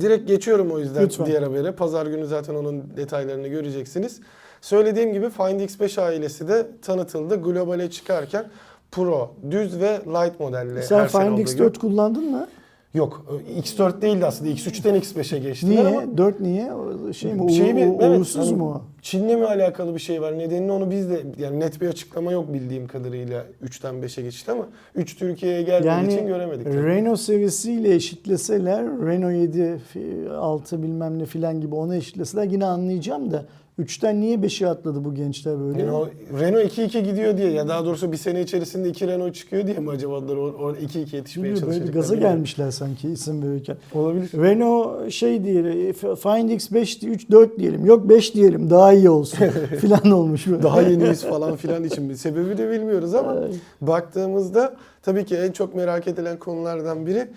[0.00, 1.26] Direkt geçiyorum o yüzden Lütfen.
[1.26, 1.72] diğer habere.
[1.72, 4.20] Pazar günü zaten onun detaylarını göreceksiniz.
[4.60, 7.42] Söylediğim gibi Find X5 ailesi de tanıtıldı.
[7.42, 8.46] Globale çıkarken
[8.90, 11.78] Pro, düz ve Light modelle Sen her Find olduğu X4 gibi.
[11.78, 12.48] kullandın mı?
[12.96, 13.26] Yok,
[13.62, 14.50] X4 değildi aslında.
[14.50, 15.86] X3'ten X5'e geçtiler Niye?
[15.98, 16.70] ama 4 niye?
[17.12, 17.52] Şey mi?
[17.52, 17.96] Şey mi?
[18.00, 18.82] Evet, uğursuz mu?
[19.02, 20.38] Çin'le mi alakalı bir şey var?
[20.38, 24.66] Nedenini onu biz de yani net bir açıklama yok bildiğim kadarıyla 3'ten 5'e geçti ama
[24.94, 26.64] 3 Türkiye'ye geldiği için göremedik.
[26.66, 26.82] tabii.
[26.86, 33.30] Renault serisiyle eşitleseler, Renault 7, fi- 6 bilmem ne filan gibi ona eşitleseler yine anlayacağım
[33.30, 33.44] da
[33.78, 35.80] 3'ten niye 5'e atladı bu gençler böyle?
[35.80, 36.08] Yani o
[36.40, 39.90] Renault 2-2 gidiyor diye ya daha doğrusu bir sene içerisinde 2 Renault çıkıyor diye mi
[39.90, 43.76] acaba o, o 2-2 yetişmeye Bilmiyorum, böyle bir gaza gelmişler sanki isim verirken.
[43.94, 44.30] Olabilir.
[44.34, 47.86] Renault şey diyelim, Find X5 3 4 diyelim.
[47.86, 49.38] Yok 5 diyelim daha iyi olsun
[49.80, 50.62] filan olmuş böyle.
[50.62, 53.36] Daha yeniyiz falan filan için bir sebebi de bilmiyoruz ama
[53.80, 57.28] baktığımızda tabii ki en çok merak edilen konulardan biri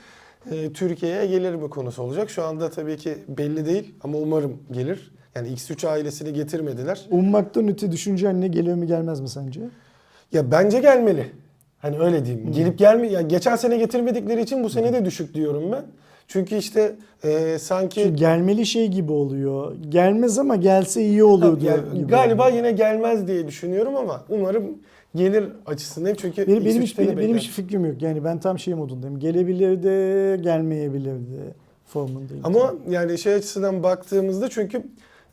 [0.51, 2.29] e, Türkiye'ye gelir mi konusu olacak.
[2.29, 5.11] Şu anda tabii ki belli değil ama umarım gelir.
[5.39, 7.01] Yani X3 ailesini getirmediler.
[7.11, 9.61] Ummaktan öte düşüncen ne geliyor mu gelmez mi sence?
[10.31, 11.25] Ya bence gelmeli.
[11.79, 12.51] Hani öyle diyeyim.
[12.51, 15.83] Gelip gelme ya geçen sene getirmedikleri için bu sene de düşük diyorum ben.
[16.27, 19.75] Çünkü işte e, sanki Çünkü gelmeli şey gibi oluyor.
[19.89, 21.65] Gelmez ama gelse iyi olurdu.
[21.65, 22.57] Ya, gibi galiba oluyor.
[22.57, 24.63] yine gelmez diye düşünüyorum ama umarım
[25.15, 28.01] gelir açısından çünkü benim, benim, hiç, X3'te de benim, benim hiç fikrim yok.
[28.01, 29.19] Yani ben tam şey modundayım.
[29.19, 31.53] Gelebilir de gelmeyebilir de
[31.85, 32.41] formundayım.
[32.43, 34.83] Ama yani şey açısından baktığımızda çünkü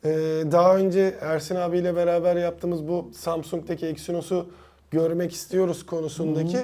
[0.05, 0.09] e,
[0.51, 4.45] daha önce Ersin abiyle beraber yaptığımız bu Samsung'daki Exynos'u
[4.91, 6.57] görmek istiyoruz konusundaki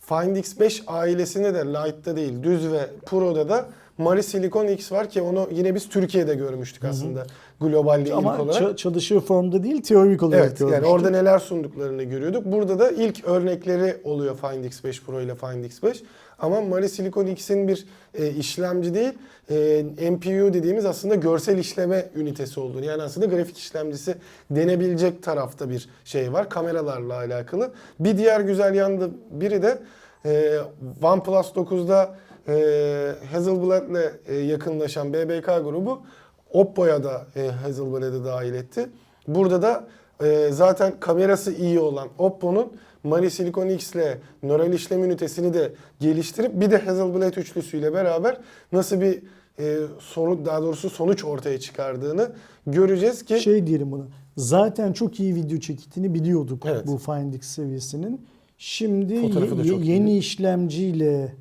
[0.00, 5.22] Find X5 ailesinde de Lite'da değil düz ve Pro'da da Mari Silicon X var ki
[5.22, 7.26] onu yine biz Türkiye'de görmüştük aslında
[7.60, 8.62] globalde ilk ama olarak.
[8.62, 10.92] ça- çalışır formda değil teorik olarak Evet yani görmüştük.
[10.94, 12.44] orada neler sunduklarını görüyorduk.
[12.46, 16.02] Burada da ilk örnekleri oluyor Find X5 Pro ile Find X5.
[16.42, 19.12] Ama Mali Silicon X'in bir e, işlemci değil,
[19.50, 22.84] e, MPU dediğimiz aslında görsel işleme ünitesi olduğunu.
[22.84, 24.14] Yani aslında grafik işlemcisi
[24.50, 27.72] denebilecek tarafta bir şey var kameralarla alakalı.
[28.00, 29.78] Bir diğer güzel yanı biri de
[30.24, 30.58] e,
[31.02, 32.14] OnePlus 9'da
[32.48, 36.02] e, Hasselblad'le e, yakınlaşan BBK grubu
[36.50, 38.88] Oppo'ya da e, Hasselblad'e dahil etti.
[39.28, 39.84] Burada da
[40.24, 42.72] e, zaten kamerası iyi olan Oppo'nun
[43.04, 48.36] Mali Silicon X ile nöral işlem ünitesini de geliştirip bir de Hasselblad üçlüsüyle beraber
[48.72, 49.18] nasıl bir
[49.58, 52.32] e, sonuç daha doğrusu sonuç ortaya çıkardığını
[52.66, 54.04] göreceğiz ki Şey diyelim buna.
[54.36, 56.86] Zaten çok iyi video çektiğini biliyorduk Evet.
[56.86, 58.20] bu Find X seviyesinin.
[58.58, 60.18] Şimdi ye- yeni iyi.
[60.18, 61.34] işlemciyle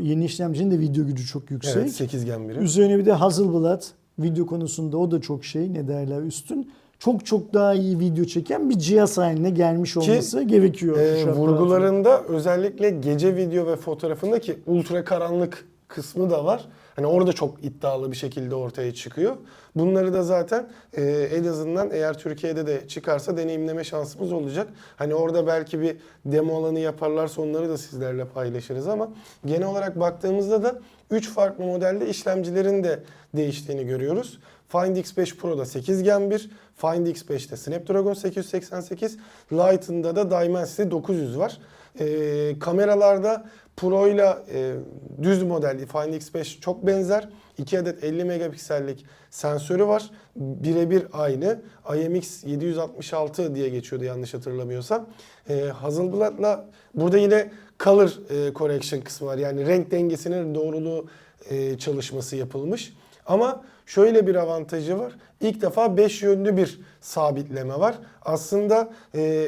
[0.00, 1.76] yeni işlemcinin de video gücü çok yüksek.
[1.76, 2.58] evet, 8 gen biri.
[2.58, 3.82] Üzerine bir de Hasselblad
[4.18, 6.72] video konusunda o da çok şey ne derler üstün.
[7.04, 10.96] Çok çok daha iyi video çeken bir cihaz haline gelmiş olması gerekiyor.
[10.96, 11.36] Şu şartlar altında.
[11.36, 16.68] vurgularında özellikle gece video ve fotoğrafında ki ultra karanlık kısmı da var.
[16.96, 19.36] Hani orada çok iddialı bir şekilde ortaya çıkıyor.
[19.76, 21.02] Bunları da zaten e,
[21.34, 24.68] en azından eğer Türkiye'de de çıkarsa deneyimleme şansımız olacak.
[24.96, 29.10] Hani orada belki bir demo alanı yaparlarsa onları da sizlerle paylaşırız ama
[29.46, 30.78] genel olarak baktığımızda da
[31.10, 33.02] 3 farklı modelde işlemcilerin de
[33.36, 34.38] değiştiğini görüyoruz.
[34.72, 39.18] Find X5 Pro'da 8 Gen 1, Find X5'te Snapdragon 888,
[39.52, 41.58] Lite'ında da Dimensity 900 var.
[42.00, 43.44] Ee, kameralarda
[43.76, 44.74] Pro ile e,
[45.22, 47.28] düz model Find X5 çok benzer.
[47.58, 50.10] 2 adet 50 megapiksellik sensörü var.
[50.36, 51.60] Birebir aynı.
[51.96, 55.06] IMX 766 diye geçiyordu yanlış hatırlamıyorsam.
[55.48, 59.38] Ee, Hasselblad'la burada yine color e, correction kısmı var.
[59.38, 61.06] Yani renk dengesinin doğruluğu
[61.50, 62.92] e, çalışması yapılmış.
[63.26, 65.12] Ama şöyle bir avantajı var.
[65.40, 67.94] İlk defa 5 yönlü bir sabitleme var.
[68.22, 68.90] Aslında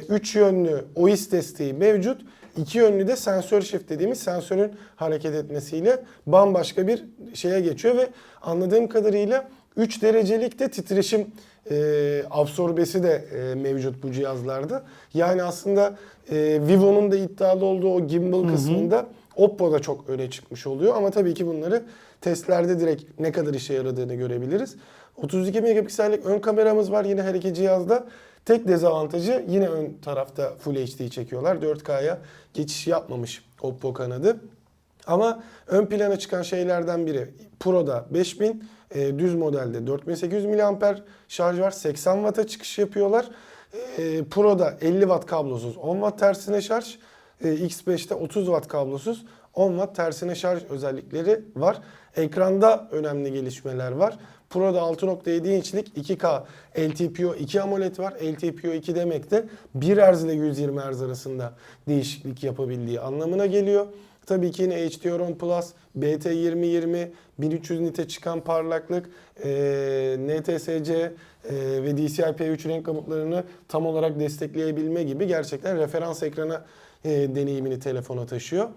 [0.09, 2.21] 3 yönlü OIS desteği mevcut.
[2.57, 8.09] İki yönlü de sensör shift dediğimiz sensörün hareket etmesiyle bambaşka bir şeye geçiyor ve
[8.43, 11.27] anladığım kadarıyla 3 derecelik de titreşim
[11.71, 14.85] e, absorbesi de e, mevcut bu cihazlarda.
[15.15, 15.97] Yani aslında
[16.31, 16.37] e,
[16.69, 21.35] Vivo'nun da iddialı olduğu o gimbal kısmında Oppo da çok öne çıkmış oluyor ama tabii
[21.35, 21.83] ki bunları
[22.21, 24.77] testlerde direkt ne kadar işe yaradığını görebiliriz.
[25.17, 28.07] 32 megapiksellik ön kameramız var yine her iki cihazda.
[28.45, 31.57] Tek dezavantajı yine ön tarafta Full HD çekiyorlar.
[31.57, 32.19] 4K'ya
[32.55, 34.37] geçiş yapmamış Oppo kanadı.
[35.07, 40.97] Ama ön plana çıkan şeylerden biri Pro'da 5000, e, düz modelde 4800 mAh
[41.29, 41.71] şarj var.
[41.71, 43.31] 80 Watt'a çıkış yapıyorlar.
[43.99, 46.99] E, Pro'da 50 Watt kablosuz 10 Watt tersine şarj.
[47.45, 51.79] E, X5'te 30 Watt kablosuz 10 Watt tersine şarj özellikleri var.
[52.17, 54.19] Ekranda önemli gelişmeler var.
[54.51, 56.43] Pro'da 6.7 inçlik 2K
[56.79, 58.13] LTPO 2 AMOLED var.
[58.13, 61.53] LTPO 2 demek de 1 Hz ile 120 Hz arasında
[61.89, 63.87] değişiklik yapabildiği anlamına geliyor.
[64.27, 69.11] Tabii ki yine HDR10 Plus, BT2020, 1300 nite çıkan parlaklık,
[69.45, 69.51] e,
[70.19, 71.13] NTSC e,
[71.83, 76.65] ve DCI-P3 renk kabuklarını tam olarak destekleyebilme gibi gerçekten referans ekrana
[77.05, 78.69] e, deneyimini telefona taşıyor.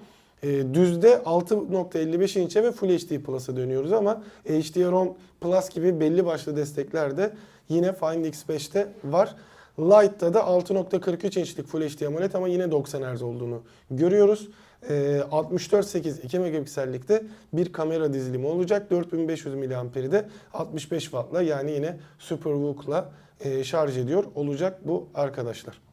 [0.44, 6.56] E, düzde 6.55 inçe ve Full HD Plus'a dönüyoruz ama HDR10 Plus gibi belli başlı
[6.56, 7.34] destekler de
[7.70, 9.36] yine Find X5'te var.
[9.80, 13.62] Lite'da da 6.43 inçlik Full HD AMOLED ama yine 90 Hz olduğunu
[13.92, 14.50] görüyoruz.
[14.90, 14.94] E,
[15.32, 18.92] 64.8 2 megapiksellikte bir kamera dizilimi olacak.
[18.92, 25.87] 4500 mAh'i de 65 Watt'la yani yine SuperVOOC'la e, şarj ediyor olacak bu arkadaşlar.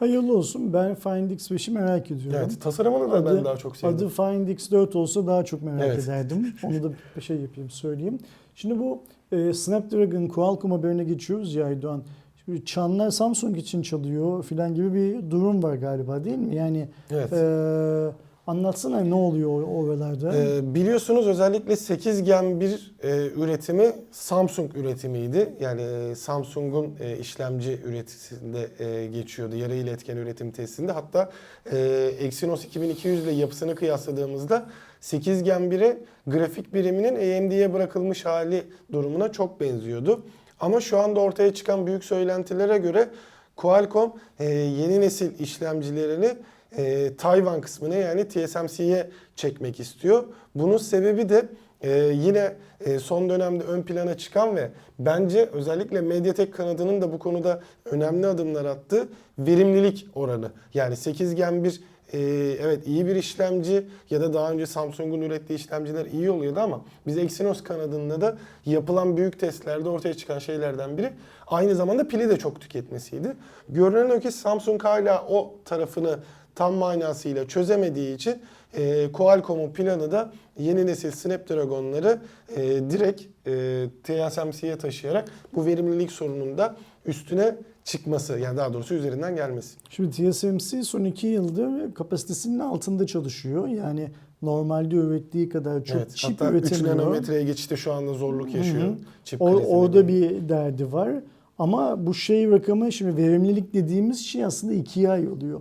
[0.00, 0.72] Hayırlı olsun.
[0.72, 2.40] Ben Find X5'i merak ediyorum.
[2.42, 3.96] Evet tasarımını da ben daha çok sevdim.
[3.96, 6.04] Adı Find X4 olsa daha çok merak Evet.
[6.04, 6.54] ederdim.
[6.64, 8.18] Onu da bir şey yapayım söyleyeyim.
[8.54, 8.98] Şimdi bu
[9.32, 12.02] e, Snapdragon Qualcomm haberine geçiyoruz ya Aydoğan.
[12.44, 16.54] Şimdi çanlar Samsung için çalıyor filan gibi bir durum var galiba değil mi?
[16.56, 17.32] Yani Evet.
[17.32, 18.10] e,
[18.46, 20.36] anlatsana ne oluyor or- oralarda?
[20.36, 25.54] Ee, biliyorsunuz özellikle 8 Gen 1 e, üretimi Samsung üretimiydi.
[25.60, 29.56] Yani e, Samsung'un e, işlemci üreticisinde e, geçiyordu.
[29.56, 30.92] Yarı iletken üretim testinde.
[30.92, 31.30] Hatta
[31.72, 31.78] e,
[32.20, 34.66] Exynos 2200 ile yapısını kıyasladığımızda
[35.00, 40.22] 8 Gen 1'e grafik biriminin AMD'ye bırakılmış hali durumuna çok benziyordu.
[40.60, 43.08] Ama şu anda ortaya çıkan büyük söylentilere göre
[43.56, 46.28] Qualcomm e, yeni nesil işlemcilerini
[46.76, 50.24] e, Tayvan kısmına yani TSMC'ye çekmek istiyor.
[50.54, 51.48] Bunun sebebi de
[51.80, 57.18] e, yine e, son dönemde ön plana çıkan ve bence özellikle Mediatek kanadının da bu
[57.18, 60.50] konuda önemli adımlar attığı verimlilik oranı.
[60.74, 61.80] Yani 8 Gen 1
[62.12, 62.18] e,
[62.60, 67.18] evet iyi bir işlemci ya da daha önce Samsung'un ürettiği işlemciler iyi oluyordu ama biz
[67.18, 71.12] Exynos kanadında da yapılan büyük testlerde ortaya çıkan şeylerden biri
[71.46, 73.36] aynı zamanda pili de çok tüketmesiydi.
[73.68, 76.18] Görünen o ki Samsung hala o tarafını
[76.60, 78.34] tam manasıyla çözemediği için
[78.74, 82.18] e, Qualcomm'un planı da yeni nesil Snapdragon'ları
[82.56, 89.36] e, direkt e, TSMC'ye taşıyarak bu verimlilik sorunun da üstüne çıkması yani daha doğrusu üzerinden
[89.36, 89.76] gelmesi.
[89.90, 93.68] Şimdi TSMC son iki yıldır kapasitesinin altında çalışıyor.
[93.68, 94.10] Yani
[94.42, 96.96] normalde ürettiği kadar çok evet, çip hatta 3 üretemiyor.
[96.96, 98.82] nanometreye geçişte şu anda zorluk yaşıyor.
[98.82, 98.96] Hı hı.
[99.24, 101.10] Çip O- orada bir derdi var.
[101.58, 105.60] Ama bu şey rakamı şimdi verimlilik dediğimiz şey aslında ikiye ayrılıyor.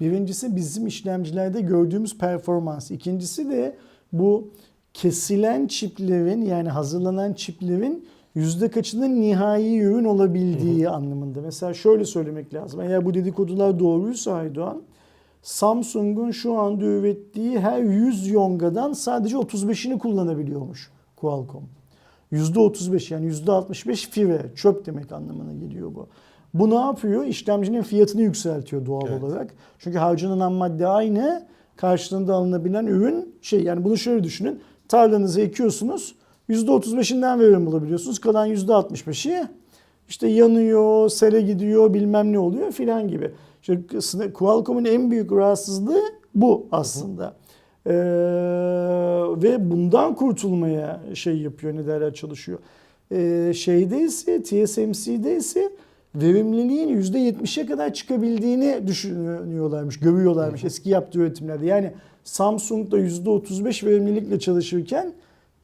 [0.00, 2.90] Birincisi bizim işlemcilerde gördüğümüz performans.
[2.90, 3.76] İkincisi de
[4.12, 4.50] bu
[4.94, 11.40] kesilen çiplerin yani hazırlanan çiplerin yüzde kaçının nihai ürün olabildiği anlamında.
[11.40, 12.80] Mesela şöyle söylemek lazım.
[12.80, 14.82] Eğer bu dedikodular doğruysa Aydoğan,
[15.42, 21.64] Samsung'un şu anda ürettiği her 100 yongadan sadece 35'ini kullanabiliyormuş Qualcomm.
[22.32, 26.08] %35 yani %65 fire, çöp demek anlamına geliyor bu.
[26.54, 27.24] Bu ne yapıyor?
[27.24, 29.22] İşlemcinin fiyatını yükseltiyor doğal Evet.
[29.22, 29.54] olarak.
[29.78, 34.60] Çünkü harcanan madde aynı, karşılığında alınabilen ürün şey yani bunu şöyle düşünün.
[34.88, 36.14] tarlanızı ekiyorsunuz.
[36.48, 38.18] %35'inden verim alabiliyorsunuz.
[38.18, 39.46] Kalan %65'i
[40.08, 43.30] işte yanıyor, sele gidiyor, bilmem ne oluyor filan gibi.
[43.62, 46.02] İşte Qualcomm'un en büyük rahatsızlığı
[46.34, 47.34] bu aslında.
[47.86, 47.92] Ee,
[49.42, 52.58] ve bundan kurtulmaya şey yapıyor, ne derler çalışıyor.
[53.12, 55.70] Ee, şeyde ise, TSMC'de ise
[56.14, 61.66] verimliliğin %70'e kadar çıkabildiğini düşünüyorlarmış, görüyorlarmış eski yaptığı üretimlerde.
[61.66, 61.92] Yani
[62.24, 65.12] Samsung'da %35 verimlilikle çalışırken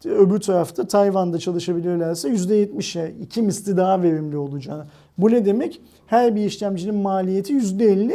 [0.04, 4.86] öbür tarafta Tayvan'da çalışabilirlerse %70'e iki misli daha verimli olacağını.
[5.18, 5.80] Bu ne demek?
[6.06, 8.12] Her bir işlemcinin maliyeti %50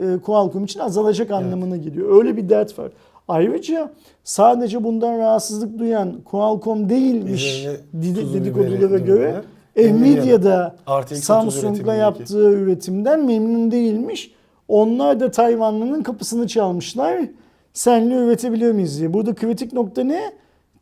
[0.00, 2.18] e, Qualcomm için azalacak anlamına geliyor.
[2.18, 2.92] Öyle bir dert var.
[3.28, 3.92] Ayrıca
[4.24, 9.42] sadece bundan rahatsızlık duyan Qualcomm değilmiş dedikodulara göre.
[9.76, 14.30] Nvidia'da RTX 30 Samsung'la yaptığı üretimden memnun değilmiş.
[14.68, 17.20] Onlar da Tayvanlı'nın kapısını çalmışlar.
[17.72, 19.12] Senle üretebilir miyiz diye.
[19.12, 20.32] Burada kritik nokta ne?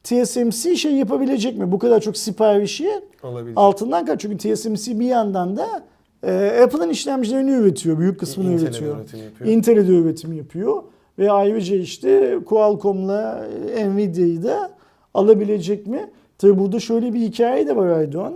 [0.04, 1.72] TSMC şey yapabilecek mi?
[1.72, 2.90] Bu kadar çok siparişi
[3.22, 3.52] Olabilir.
[3.56, 4.20] altından kaç.
[4.20, 5.82] Çünkü TSMC bir yandan da
[6.22, 7.98] e, Apple'ın işlemcilerini üretiyor.
[7.98, 8.96] Büyük kısmını Intel'e üretiyor.
[9.44, 10.82] Intel'e de üretim yapıyor.
[11.18, 14.70] Ve ayrıca işte Qualcomm'la e, Nvidia'yı da
[15.14, 16.10] alabilecek mi?
[16.38, 18.34] Tabi burada şöyle bir hikaye de var Aydoğan.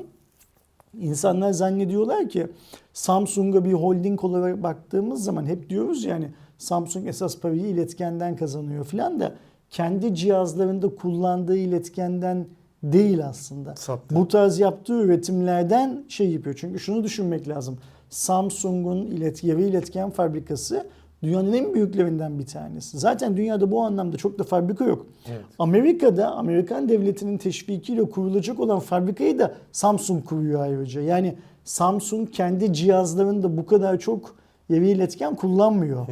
[1.00, 2.46] İnsanlar zannediyorlar ki
[2.92, 9.20] Samsung'a bir holding olarak baktığımız zaman hep diyoruz yani Samsung esas parayı iletkenden kazanıyor filan
[9.20, 9.32] da
[9.70, 12.46] kendi cihazlarında kullandığı iletkenden
[12.82, 13.76] değil aslında.
[13.76, 14.14] Sattı.
[14.14, 16.56] Bu tarz yaptığı üretimlerden şey yapıyor.
[16.58, 17.78] Çünkü şunu düşünmek lazım.
[18.10, 20.86] Samsung'un ilet, yarı iletken fabrikası
[21.24, 22.98] dünyanın en büyüklerinden bir tanesi.
[22.98, 25.06] Zaten dünyada bu anlamda çok da fabrika yok.
[25.28, 25.40] Evet.
[25.58, 31.00] Amerika'da Amerikan devletinin teşvikiyle kurulacak olan fabrikayı da Samsung kuruyor ayrıca.
[31.00, 31.34] Yani
[31.64, 34.34] Samsung kendi cihazlarında bu kadar çok
[34.68, 36.06] yarı iletken kullanmıyor.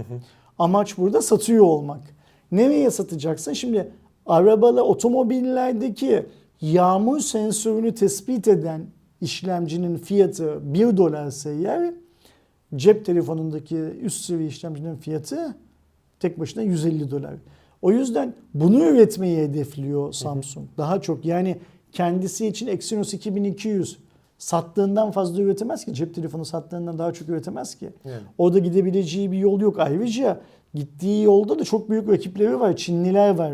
[0.59, 2.01] Amaç burada satıyor olmak.
[2.53, 3.53] Nereye satacaksın?
[3.53, 3.91] Şimdi
[4.27, 6.27] arabalı otomobillerdeki
[6.61, 8.87] yağmur sensörünü tespit eden
[9.21, 11.95] işlemcinin fiyatı 1 dolarsa eğer
[12.77, 15.55] cep telefonundaki üst seviye işlemcinin fiyatı
[16.21, 17.35] tek başına 150 dolar.
[17.83, 20.69] O yüzden bunu üretmeyi hedefliyor Samsung.
[20.79, 21.59] Daha çok yani
[21.93, 23.99] kendisi için Exynos 2200
[24.39, 25.95] sattığından fazla üretemez ki.
[25.95, 27.91] Cep telefonu sattığından daha çok üretemez ki.
[28.05, 28.23] Yani.
[28.39, 29.79] Orada gidebileceği bir yol yok.
[29.79, 30.41] Ayrıca
[30.75, 32.77] gittiği yolda da çok büyük rakipleri var.
[32.77, 33.53] Çinliler var.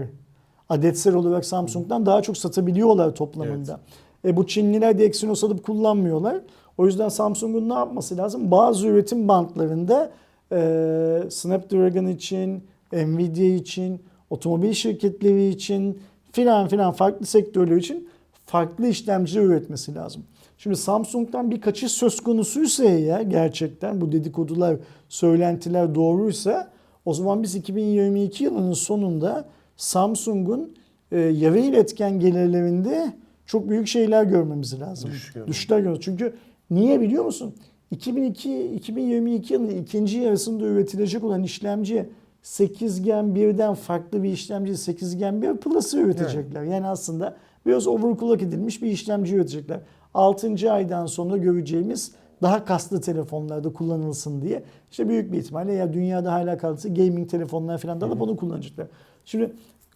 [0.69, 3.81] Adetsel olarak Samsung'dan daha çok satabiliyorlar toplamında.
[4.25, 6.41] E bu Çinliler de Exynos alıp kullanmıyorlar.
[6.79, 8.51] O yüzden Samsung'un ne yapması lazım?
[8.51, 10.11] Bazı üretim bantlarında
[10.53, 12.63] e, Snapdragon için,
[12.93, 15.99] Nvidia için, otomobil şirketleri için
[16.33, 18.09] filan filan farklı sektörler için
[18.47, 20.23] farklı işlemciler üretmesi lazım.
[20.59, 24.77] Şimdi Samsung'dan bir kaçış söz konusuysa eğer gerçekten bu dedikodular,
[25.09, 26.71] söylentiler doğruysa
[27.05, 30.75] o zaman biz 2022 yılının sonunda Samsung'un
[31.13, 33.13] e, yarı iletken gelirlerinde
[33.47, 35.11] çok büyük şeyler görmemiz lazım.
[35.47, 36.01] Düşüşler görmemiz.
[36.01, 36.35] Çünkü
[36.71, 37.55] niye biliyor musun?
[37.91, 42.09] 2002 2022 yılının ikinci yarısında üretilecek olan işlemci
[42.43, 46.63] 8 Gen 1'den farklı bir işlemci 8 Gen 1 Plus'ı üretecekler.
[46.63, 49.81] Yani aslında biraz overclock edilmiş bir işlemci üretecekler.
[50.15, 50.73] 6.
[50.73, 54.63] aydan sonra göreceğimiz daha kaslı telefonlarda kullanılsın diye.
[54.91, 58.87] İşte büyük bir ihtimalle ya dünyada hala kalırsa gaming telefonlar falan da alıp onu kullanacaklar.
[59.25, 59.53] Şimdi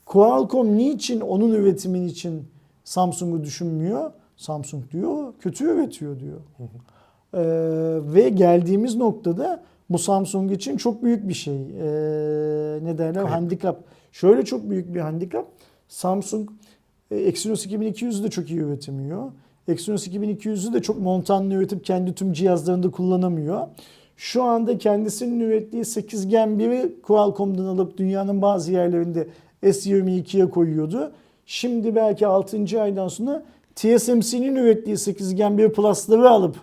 [0.06, 2.44] Qualcomm niçin onun üretimin için
[2.84, 4.12] Samsung'u düşünmüyor?
[4.36, 6.40] Samsung diyor kötü üretiyor diyor.
[7.34, 11.56] Ee, ve geldiğimiz noktada bu Samsung için çok büyük bir şey.
[11.56, 13.14] Ee, ne derler?
[13.14, 13.30] Kayıp.
[13.30, 13.84] Handikap.
[14.12, 15.46] Şöyle çok büyük bir handikap.
[15.88, 16.50] Samsung
[17.10, 19.32] e, Exynos 2200'ü de çok iyi üretemiyor.
[19.68, 23.66] Exynos 2200'ü de çok montanlı üretip kendi tüm cihazlarında kullanamıyor.
[24.16, 29.28] Şu anda kendisinin ürettiği 8 Gen 1'i Qualcomm'dan alıp dünyanın bazı yerlerinde
[29.62, 31.12] S22'ye koyuyordu.
[31.46, 32.82] Şimdi belki 6.
[32.82, 33.42] aydan sonra
[33.74, 36.56] TSMC'nin ürettiği 8 Gen 1 Plus'ları alıp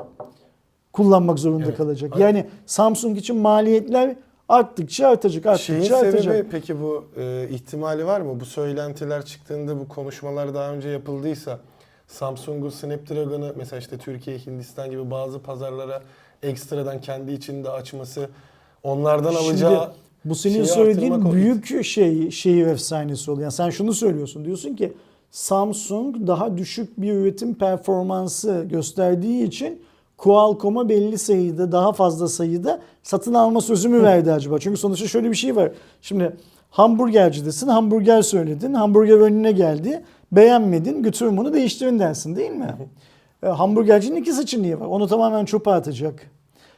[0.93, 1.77] kullanmak zorunda Evet.
[1.77, 2.17] kalacak.
[2.19, 4.15] Yani Samsung için maliyetler
[4.49, 6.23] arttıkça artacak, Şeyin arttıkça artacak.
[6.23, 8.39] sebebi peki bu e, ihtimali var mı?
[8.39, 11.59] Bu söylentiler çıktığında bu konuşmalar daha önce yapıldıysa
[12.07, 16.01] Samsung'un Snapdragon'ı mesela işte Türkiye, Hindistan gibi bazı pazarlara
[16.43, 18.29] ekstradan kendi içinde açması
[18.83, 19.91] onlardan Şimdi alacağı
[20.25, 23.43] bu senin söylediğin büyük şey şehir efsanesi oluyor.
[23.43, 24.45] Yani sen şunu söylüyorsun.
[24.45, 24.93] Diyorsun ki
[25.31, 29.81] Samsung daha düşük bir üretim performansı gösterdiği için
[30.17, 34.59] Qualcomm'a belli sayıda daha fazla sayıda satın alma sözü mü verdi acaba?
[34.59, 35.71] Çünkü sonuçta şöyle bir şey var.
[36.01, 36.37] Şimdi
[36.69, 42.75] hamburgercidesin, hamburger söyledin, hamburger önüne geldi, beğenmedin, götürün bunu değiştirin dersin değil mi?
[43.43, 44.85] E, hamburgercinin iki seçeneği var.
[44.85, 46.31] Onu tamamen çöpe atacak.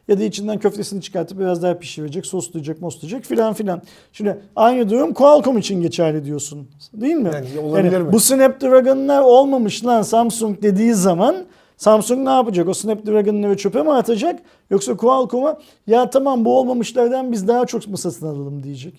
[0.07, 3.81] Ya da içinden köftesini çıkartıp biraz daha pişirecek, soslayacak, moslayacak filan filan.
[4.13, 6.67] Şimdi aynı durum Qualcomm için geçerli diyorsun.
[6.93, 7.29] Değil mi?
[7.33, 8.13] Yani olabilir mi?
[8.13, 11.35] Bu Snapdragon'lar olmamış lan Samsung dediği zaman
[11.77, 12.67] Samsung ne yapacak?
[12.67, 14.39] O Snapdragon'ları çöpe mi atacak?
[14.69, 18.93] Yoksa Qualcomm'a ya tamam bu olmamışlardan biz daha çok mu satın alalım diyecek.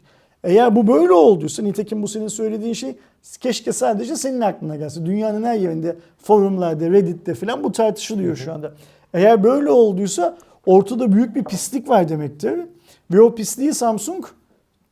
[0.45, 2.97] Eğer bu böyle olduysa nitekim bu senin söylediğin şey
[3.41, 5.07] keşke sadece senin aklına gelse.
[5.07, 8.73] Dünyanın her yerinde forumlarda, Reddit'te falan bu tartışılıyor şu anda.
[9.15, 10.37] Eğer böyle olduysa
[10.67, 12.61] ortada büyük bir pislik var demektir.
[13.11, 14.27] Ve o pisliği Samsung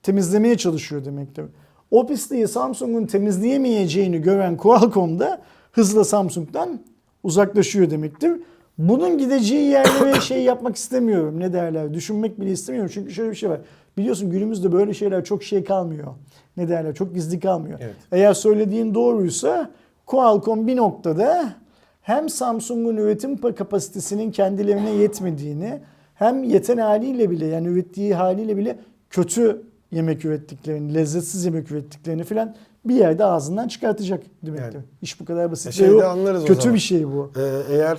[0.03, 1.45] temizlemeye çalışıyor demektir.
[1.91, 5.43] O pisliği Samsung'un temizleyemeyeceğini gören Qualcomm da
[5.73, 6.81] hızla Samsung'dan
[7.23, 8.33] uzaklaşıyor demektir.
[8.79, 11.41] Bunun gideceği yerlere şey yapmak istemiyorum.
[11.41, 11.95] Ne derler?
[11.95, 12.91] Düşünmek bile istemiyorum.
[12.95, 13.61] Çünkü şöyle bir şey var.
[13.97, 16.14] Biliyorsun günümüzde böyle şeyler çok şey kalmıyor.
[16.57, 16.95] Ne derler?
[16.95, 17.79] Çok gizli kalmıyor.
[17.83, 17.95] Evet.
[18.12, 19.71] Eğer söylediğin doğruysa
[20.07, 21.53] Qualcomm bir noktada
[22.11, 25.80] hem Samsung'un üretim kapasitesinin kendilerine yetmediğini
[26.14, 28.78] hem yeten haliyle bile yani ürettiği haliyle bile
[29.11, 34.74] kötü yemek ürettiklerini, lezzetsiz yemek ürettiklerini filan bir yerde ağzından çıkartacak demektir.
[34.74, 34.84] Yani.
[35.02, 35.80] İş bu kadar basit.
[35.80, 36.74] E o anlarız o kötü zaman.
[36.74, 37.30] bir şey bu.
[37.36, 37.98] Ee, eğer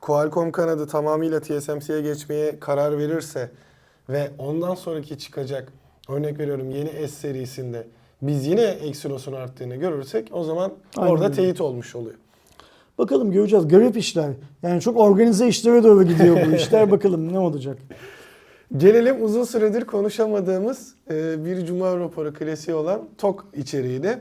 [0.00, 3.50] Qualcomm kanadı tamamıyla TSMC'ye geçmeye karar verirse
[4.08, 5.72] ve ondan sonraki çıkacak
[6.08, 7.86] örnek veriyorum yeni S serisinde
[8.22, 12.16] biz yine Exynos'un arttığını görürsek o zaman Aynen orada teyit olmuş oluyor.
[12.98, 13.68] Bakalım göreceğiz.
[13.68, 14.30] Garip işler.
[14.62, 16.90] Yani çok organize işlere doğru gidiyor bu işler.
[16.90, 17.78] Bakalım ne olacak.
[18.76, 24.18] Gelelim uzun süredir konuşamadığımız e, bir Cuma raporu klasiği olan TOK içeriğine.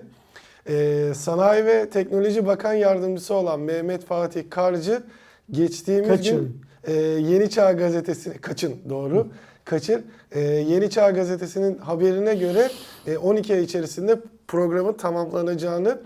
[0.70, 5.04] E, Sanayi ve Teknoloji Bakan Yardımcısı olan Mehmet Fatih Karcı
[5.52, 6.38] geçtiğimiz Kaçın.
[6.40, 9.28] gün e, Yeni Çağ Gazetesi, kaçın doğru,
[9.66, 10.02] kaçır.
[10.32, 12.70] E, Yeni Çağ Gazetesi'nin haberine göre
[13.08, 15.98] e, 12 ay içerisinde programın tamamlanacağını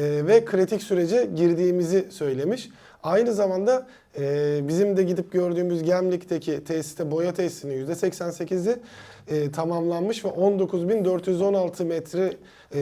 [0.00, 2.70] e, ve kritik sürece girdiğimizi söylemiş.
[3.02, 3.86] Aynı zamanda
[4.18, 8.76] e, bizim de gidip gördüğümüz Gemlik'teki tesiste boya tesisinin %88'i
[9.28, 12.32] e, tamamlanmış ve 19.416 metre
[12.74, 12.80] e,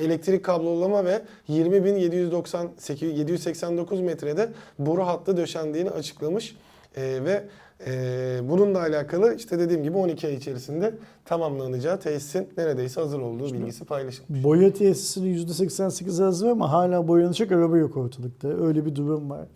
[0.00, 4.48] elektrik kablolama ve 20.798 789 metrede
[4.78, 6.56] boru hattı döşendiğini açıklamış.
[6.96, 7.42] E, ve
[7.86, 13.84] e, bununla alakalı işte dediğim gibi 12 ay içerisinde tamamlanacağı tesisin neredeyse hazır olduğu bilgisi
[13.84, 14.44] paylaşılmış.
[14.44, 18.48] Boya tesisinin %88 hazır ama hala boyanacak araba yok ortalıkta.
[18.48, 19.46] Öyle bir durum var.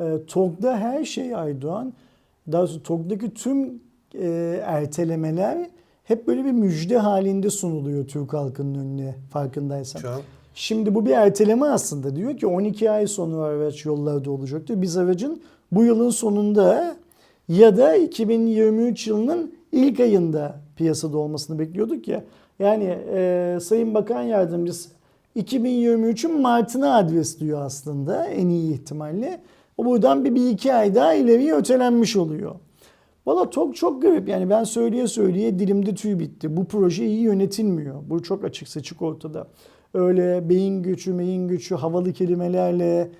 [0.00, 1.92] E, TOG'da her şey Aydoğan.
[2.52, 3.82] Daha doğrusu TOG'daki tüm
[4.14, 5.70] e, ertelemeler
[6.04, 10.00] hep böyle bir müjde halinde sunuluyor Türk halkının önüne farkındaysan.
[10.00, 10.20] Şu an
[10.54, 12.16] Şimdi bu bir erteleme aslında.
[12.16, 14.82] Diyor ki 12 ay sonra araç yollarda olacak diyor.
[14.82, 15.42] Biz aracın
[15.72, 16.96] bu yılın sonunda
[17.50, 22.24] ya da 2023 yılının ilk ayında piyasada olmasını bekliyorduk ya.
[22.58, 24.88] Yani e, Sayın Bakan Yardımcısı
[25.36, 29.40] 2023'ün Mart'ına adres diyor aslında en iyi ihtimalle.
[29.78, 32.54] O buradan bir, bir iki ay daha ileriye ötelenmiş oluyor.
[33.26, 36.56] Valla çok çok garip yani ben söyleye söyleye dilimde tüy bitti.
[36.56, 37.94] Bu proje iyi yönetilmiyor.
[38.10, 39.46] Bu çok açık seçik ortada.
[39.94, 43.10] Öyle beyin göçü, meyin göçü, havalı kelimelerle,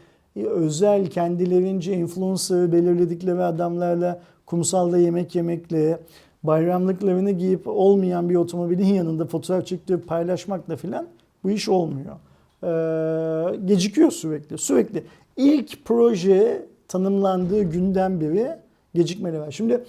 [0.46, 6.00] özel kendilerince influencer belirledikleri adamlarla kumsalda yemek yemekle,
[6.42, 11.06] bayramlıklarını giyip olmayan bir otomobilin yanında fotoğraf çektirip paylaşmakla filan
[11.44, 12.16] bu iş olmuyor.
[12.62, 14.58] Ee, gecikiyor sürekli.
[14.58, 15.04] Sürekli.
[15.36, 18.56] İlk proje tanımlandığı günden beri
[18.94, 19.50] gecikmeler var.
[19.50, 19.84] Şimdi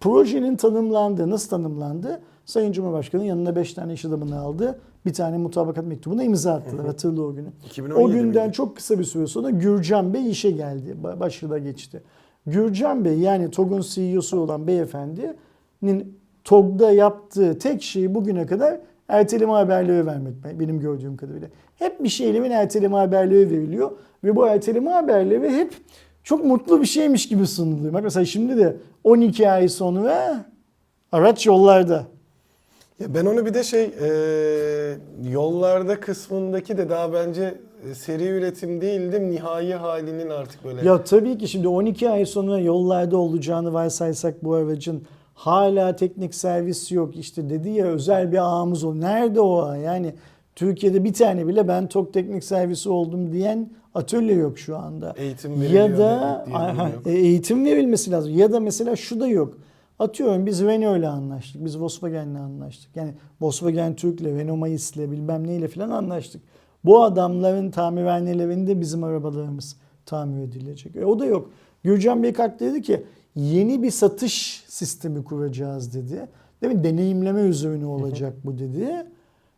[0.00, 2.20] projenin tanımlandığı, nasıl tanımlandı?
[2.44, 4.78] Sayın Cumhurbaşkanı yanına 5 tane iş adamını aldı.
[5.06, 6.86] Bir tane mutabakat mektubuna imza attılar.
[6.86, 7.48] Hatırla o günü.
[7.66, 8.52] 2017 O günden miydi?
[8.56, 10.96] çok kısa bir süre sonra Gürcan Bey işe geldi.
[11.02, 12.02] Ba- Başlığa geçti.
[12.46, 20.06] Gürcan Bey yani TOG'un CEO'su olan beyefendinin TOG'da yaptığı tek şey bugüne kadar erteleme haberleri
[20.06, 21.48] vermek benim gördüğüm kadarıyla.
[21.76, 23.90] Hep bir şeylerin erteleme haberleri veriliyor
[24.24, 25.74] ve bu erteleme haberleri hep
[26.24, 27.92] çok mutlu bir şeymiş gibi sunuluyor.
[27.92, 30.44] Bak mesela şimdi de 12 ay sonra
[31.12, 32.06] araç yollarda.
[33.00, 34.08] Ya ben onu bir de şey e,
[35.30, 37.54] yollarda kısmındaki de daha bence
[37.94, 40.86] seri üretim değildim nihai halinin artık böyle.
[40.88, 45.02] Ya tabii ki şimdi 12 ay sonra yollarda olacağını varsaysak bu aracın
[45.34, 47.16] hala teknik servis yok.
[47.16, 49.00] İşte dedi ya özel bir ağımız o.
[49.00, 49.76] Nerede o ağ?
[49.76, 50.14] Yani
[50.54, 55.14] Türkiye'de bir tane bile ben TOK teknik servisi oldum diyen atölye yok şu anda.
[55.16, 58.38] Eğitim Ya veriliyor da diye durum Aha, e, eğitim verilmesi lazım.
[58.38, 59.54] Ya da mesela şu da yok.
[59.98, 61.64] Atıyorum biz Renault ile anlaştık.
[61.64, 62.96] Biz Volkswagen'le anlaştık.
[62.96, 66.42] Yani Volkswagen Türk'le, Renault Mais'le bilmem neyle falan anlaştık.
[66.84, 69.76] Bu adamların tamirhanelerinde bizim arabalarımız
[70.06, 70.96] tamir edilecek.
[70.96, 71.50] E, o da yok.
[71.82, 73.02] Gürcan Bey kalktı dedi ki
[73.34, 76.28] yeni bir satış sistemi kuracağız dedi.
[76.62, 76.84] Değil mi?
[76.84, 79.06] Deneyimleme üzerine olacak bu dedi.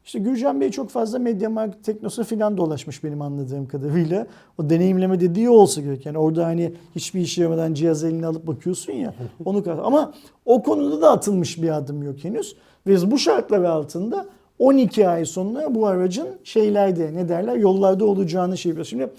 [0.09, 4.27] İşte Gürcan Bey çok fazla Mediamarkt Teknosa falan dolaşmış benim anladığım kadarıyla.
[4.59, 6.07] O deneyimleme dediği olsa gerek.
[6.07, 9.15] Yani orada hani hiçbir işe yaramadan cihaz eline alıp bakıyorsun ya.
[9.45, 12.57] Onu kast- Ama o konuda da atılmış bir adım yok henüz.
[12.87, 14.27] Ve bu şartlar altında
[14.59, 18.87] 12 ay sonra bu aracın şeylerde ne derler yollarda olacağını şey yapıyor.
[18.87, 19.11] Şimdi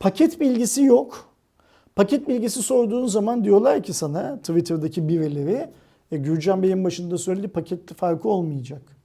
[0.00, 1.24] paket bilgisi yok.
[1.96, 5.68] Paket bilgisi sorduğun zaman diyorlar ki sana Twitter'daki birileri
[6.12, 9.01] e, Gürcan Bey'in başında söyledi paketli farkı olmayacak.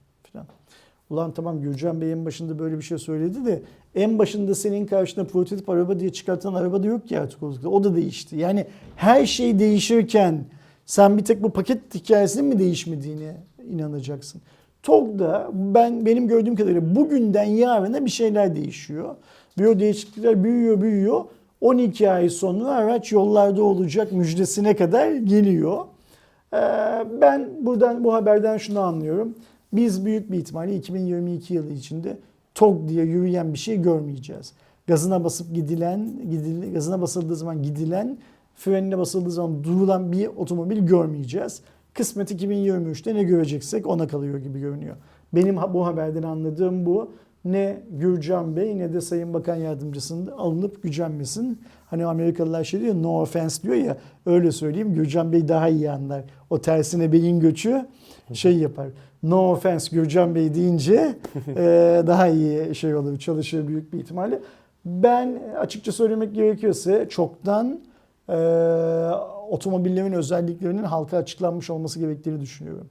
[1.10, 3.62] Ulan tamam Gürcan Bey'in başında böyle bir şey söyledi de
[3.94, 7.68] en başında senin karşına prototip araba diye çıkartan araba da yok ki artık ortada.
[7.68, 8.36] O da değişti.
[8.36, 10.44] Yani her şey değişirken
[10.86, 13.36] sen bir tek bu paket hikayesinin mi değişmediğine
[13.70, 14.40] inanacaksın.
[14.82, 19.14] TOG'da ben benim gördüğüm kadarıyla bugünden yarına bir şeyler değişiyor.
[19.58, 21.24] Ve o değişiklikler büyüyor büyüyor.
[21.60, 25.84] 12 ay sonra araç yollarda olacak müjdesine kadar geliyor.
[26.54, 26.56] Ee,
[27.20, 29.34] Ben buradan bu haberden şunu anlıyorum.
[29.72, 32.18] Biz büyük bir ihtimalle 2022 yılı içinde
[32.54, 34.52] TOG diye yürüyen bir şey görmeyeceğiz.
[34.86, 38.18] Gazına basıp gidilen, gidil, gazına basıldığı zaman gidilen,
[38.54, 41.62] frenine basıldığı zaman durulan bir otomobil görmeyeceğiz.
[41.94, 44.96] Kısmet 2023'te ne göreceksek ona kalıyor gibi görünüyor.
[45.32, 47.12] Benim bu haberden anladığım bu.
[47.44, 51.60] Ne Gürcan Bey ne de Sayın Bakan Yardımcısının alınıp gücenmesin.
[51.86, 53.96] Hani Amerikalılar şey diyor no offense diyor ya
[54.26, 56.24] öyle söyleyeyim Gürcan Bey daha iyi anlar.
[56.50, 57.86] O tersine beyin göçü
[58.32, 58.88] şey yapar.
[59.22, 60.94] No offense Gürcan Bey deyince
[61.48, 64.40] e, daha iyi şey olur çalışır büyük bir ihtimalle.
[64.84, 67.80] Ben açıkça söylemek gerekiyorsa çoktan
[68.28, 68.36] e,
[69.50, 72.88] otomobillerin özelliklerinin halka açıklanmış olması gerektiğini düşünüyorum.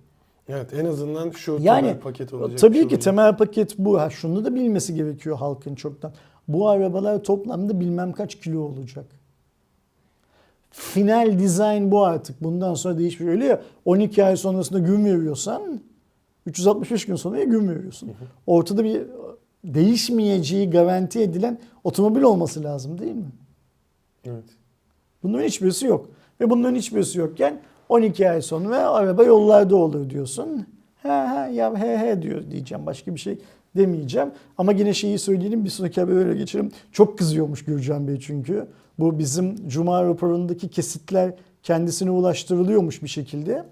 [0.49, 2.59] Evet en azından şu Yani temel paket olacak.
[2.59, 3.99] tabii şu ki temel paket bu.
[3.99, 6.11] Ha, şunu da bilmesi gerekiyor halkın çoktan.
[6.47, 9.05] Bu arabalar toplamda bilmem kaç kilo olacak.
[10.71, 12.43] Final design bu artık.
[12.43, 13.33] Bundan sonra değişmiyor.
[13.33, 15.61] Öyle ya 12 ay sonrasında gün veriyorsan
[16.47, 18.11] 365 gün sonra gün veriyorsun.
[18.47, 19.01] Ortada bir
[19.63, 23.31] değişmeyeceği garanti edilen otomobil olması lazım değil mi?
[24.25, 24.43] Evet.
[25.23, 26.09] Bunların hiçbirisi yok.
[26.41, 30.67] Ve bunların hiçbirisi yokken 12 ay sonra araba yollarda olur diyorsun.
[31.03, 32.85] He he ya he he diyor diyeceğim.
[32.85, 33.37] Başka bir şey
[33.75, 34.31] demeyeceğim.
[34.57, 36.71] Ama yine şeyi söyleyelim bir sonraki habere öyle geçelim.
[36.91, 38.67] Çok kızıyormuş Gürcan Bey çünkü.
[38.99, 41.33] Bu bizim Cuma raporundaki kesitler
[41.63, 43.63] kendisine ulaştırılıyormuş bir şekilde.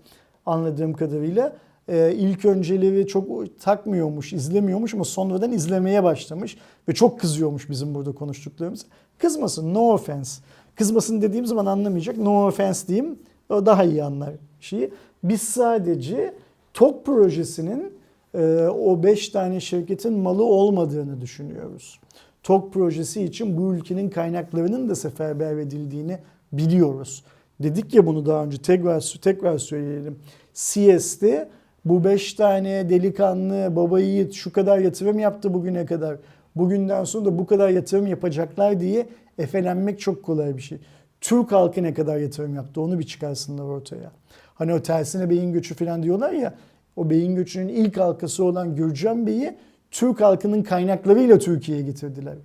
[0.45, 1.55] Anladığım kadarıyla.
[1.89, 6.57] Ee, ilk önceleri çok takmıyormuş, izlemiyormuş ama sonradan izlemeye başlamış.
[6.89, 8.85] Ve çok kızıyormuş bizim burada konuştuklarımız.
[9.17, 10.41] Kızmasın, no offense.
[10.75, 12.17] Kızmasın dediğim zaman anlamayacak.
[12.17, 13.19] No offense diyeyim.
[13.49, 14.91] O daha iyi anlar şeyi.
[15.23, 16.33] Biz sadece
[16.73, 17.93] TOK projesinin
[18.33, 21.99] e, o 5 tane şirketin malı olmadığını düşünüyoruz.
[22.43, 26.17] TOK projesi için bu ülkenin kaynaklarının da seferber edildiğini
[26.51, 27.23] biliyoruz.
[27.59, 30.19] Dedik ya bunu daha önce tekrar tekrar söyleyelim.
[30.53, 31.49] CS'de
[31.85, 36.17] bu 5 tane delikanlı baba yiğit şu kadar yatırım yaptı bugüne kadar.
[36.55, 39.07] Bugünden sonra da bu kadar yatırım yapacaklar diye
[39.37, 40.77] efelenmek çok kolay bir şey.
[41.21, 44.11] Türk halkı ne kadar yatırım yaptı onu bir çıkarsınlar ortaya.
[44.53, 46.53] Hani o tersine beyin göçü falan diyorlar ya
[46.95, 49.57] o beyin göçünün ilk halkası olan Gürcan Bey'i
[49.91, 52.35] Türk halkının kaynaklarıyla Türkiye'ye getirdiler.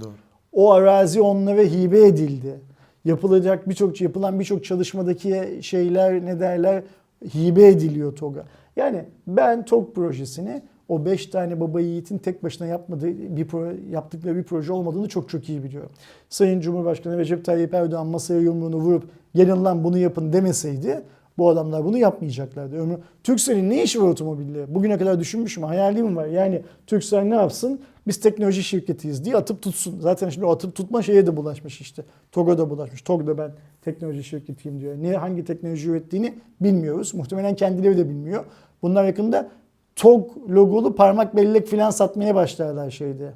[0.00, 0.12] Doğru.
[0.52, 2.60] O arazi onlara hibe edildi.
[3.04, 6.82] Yapılacak birçok yapılan birçok çalışmadaki şeyler ne derler
[7.24, 8.44] hibe ediliyor TOG'a.
[8.76, 14.36] Yani ben TOG projesini o 5 tane baba yiğitin tek başına yapmadığı bir pro, yaptıkları
[14.36, 15.90] bir proje olmadığını çok çok iyi biliyorum.
[16.28, 19.04] Sayın Cumhurbaşkanı Recep Tayyip Erdoğan masaya yumruğunu vurup
[19.34, 21.02] gelin lan bunu yapın demeseydi
[21.38, 22.76] bu adamlar bunu yapmayacaklardı.
[22.76, 24.74] Ömrü Türkcell'in ne işi var otomobille?
[24.74, 25.66] Bugüne kadar düşünmüş mü?
[25.66, 26.26] Hayali mi var?
[26.26, 27.80] Yani Türkcell ne yapsın?
[28.06, 30.00] Biz teknoloji şirketiyiz diye atıp tutsun.
[30.00, 32.04] Zaten şimdi o atıp tutma şeye de bulaşmış işte.
[32.32, 33.02] TOG'a da bulaşmış.
[33.02, 33.52] TOG da ben
[33.82, 34.94] teknoloji şirketiyim diyor.
[34.98, 37.14] Ne hangi teknoloji ürettiğini bilmiyoruz.
[37.14, 38.44] Muhtemelen kendileri de bilmiyor.
[38.82, 39.48] Bunlar yakında
[39.96, 43.32] TOG logolu parmak bellek falan satmaya başlarlar şeyde.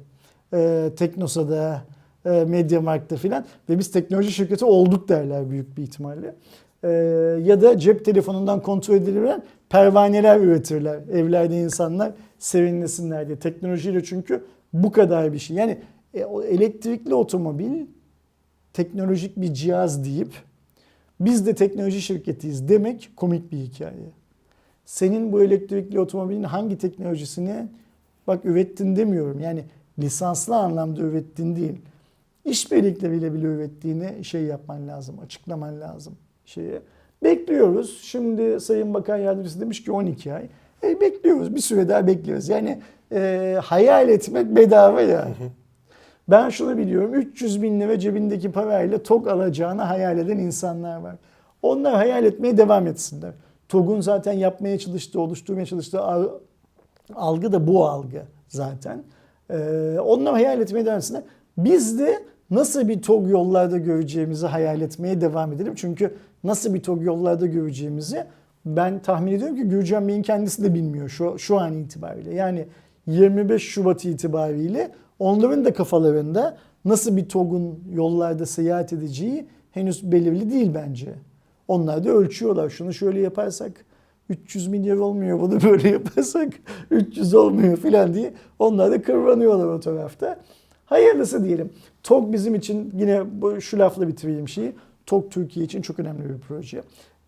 [0.53, 1.81] Ee, Teknosa'da,
[2.25, 6.35] e, Mediamarkt'ta filan ve biz teknoloji şirketi olduk derler büyük bir ihtimalle.
[6.83, 6.89] Ee,
[7.43, 10.99] ya da cep telefonundan kontrol edilebilen pervaneler üretirler.
[11.13, 13.39] Evlerde insanlar serinlesinler diye.
[13.39, 14.43] Teknolojiyle çünkü
[14.73, 15.57] bu kadar bir şey.
[15.57, 15.77] Yani
[16.13, 17.85] e, o elektrikli otomobil
[18.73, 20.33] teknolojik bir cihaz deyip
[21.19, 24.11] biz de teknoloji şirketiyiz demek komik bir hikaye.
[24.85, 27.67] Senin bu elektrikli otomobilin hangi teknolojisini
[28.27, 29.39] bak ürettin demiyorum.
[29.39, 29.63] Yani
[29.99, 31.77] lisanslı anlamda ürettin değil.
[32.45, 36.15] İşbirlikleriyle bile ürettiğini şey yapman lazım, açıklaman lazım
[36.45, 36.81] şeye.
[37.23, 37.99] Bekliyoruz.
[38.01, 40.47] Şimdi Sayın Bakan Yardımcısı demiş ki 12 ay.
[40.83, 41.55] E, bekliyoruz.
[41.55, 42.49] Bir süre daha bekliyoruz.
[42.49, 45.27] Yani e, hayal etmek bedava ya.
[46.27, 47.13] Ben şunu biliyorum.
[47.13, 51.15] 300 bin lira cebindeki parayla TOG alacağını hayal eden insanlar var.
[51.61, 53.31] Onlar hayal etmeye devam etsinler.
[53.69, 56.01] TOG'un zaten yapmaya çalıştığı, oluşturmaya çalıştığı
[57.15, 59.03] Algı da bu algı zaten.
[59.49, 61.23] Ee, onlar hayal etmeye devam etsinler.
[61.57, 65.73] Biz de nasıl bir TOG yollarda göreceğimizi hayal etmeye devam edelim.
[65.75, 68.25] Çünkü nasıl bir TOG yollarda göreceğimizi
[68.65, 72.35] ben tahmin ediyorum ki Gürcan Bey'in kendisi de bilmiyor şu, şu an itibariyle.
[72.35, 72.67] Yani
[73.07, 80.71] 25 Şubat itibariyle onların da kafalarında nasıl bir TOG'un yollarda seyahat edeceği henüz belirli değil
[80.75, 81.13] bence.
[81.67, 82.69] Onlar da ölçüyorlar.
[82.69, 83.85] Şunu şöyle yaparsak
[84.29, 86.53] 300 milyar olmuyor bunu böyle yaparsak
[86.91, 90.39] 300 olmuyor filan diye onlar da kıvranıyorlar o tarafta.
[90.85, 91.69] Hayırlısı diyelim.
[92.03, 93.23] TOG bizim için yine
[93.59, 94.75] şu lafla bitireyim şeyi.
[95.05, 96.83] TOG Türkiye için çok önemli bir proje.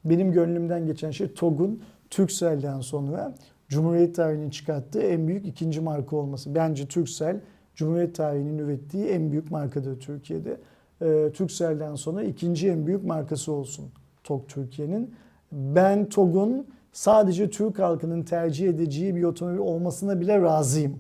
[0.06, 3.36] Benim gönlümden geçen şey TOG'un Turkcell'den sonra
[3.68, 6.56] Cumhuriyet tarihinin çıkarttığı en büyük ikinci marka olması.
[6.56, 7.40] Bence Turkcell
[7.76, 10.58] Cumhuriyet tarihinin ürettiği en büyük markadır Türkiye'de.
[11.02, 13.86] Ee, Turkcell'den sonra ikinci en büyük markası olsun
[14.24, 15.16] TOG Türkiye'nin.
[15.52, 20.98] Ben TOG'un sadece Türk halkının tercih edeceği bir otomobil olmasına bile razıyım.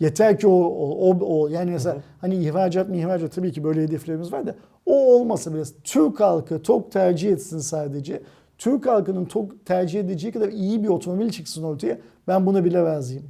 [0.00, 3.82] Yeter ki o, o, o, o yani mesela hani ihracat mı ihracat tabii ki böyle
[3.82, 4.54] hedeflerimiz var da
[4.86, 8.22] o olmasa bile Türk halkı TOG tercih etsin sadece.
[8.62, 11.98] Türk halkının TOG tercih edeceği kadar iyi bir otomobil çıksın ortaya.
[12.28, 13.24] Ben buna bile razıyım.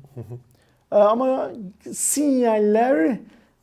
[0.92, 1.50] Ee, Ama
[1.92, 3.18] sinyaller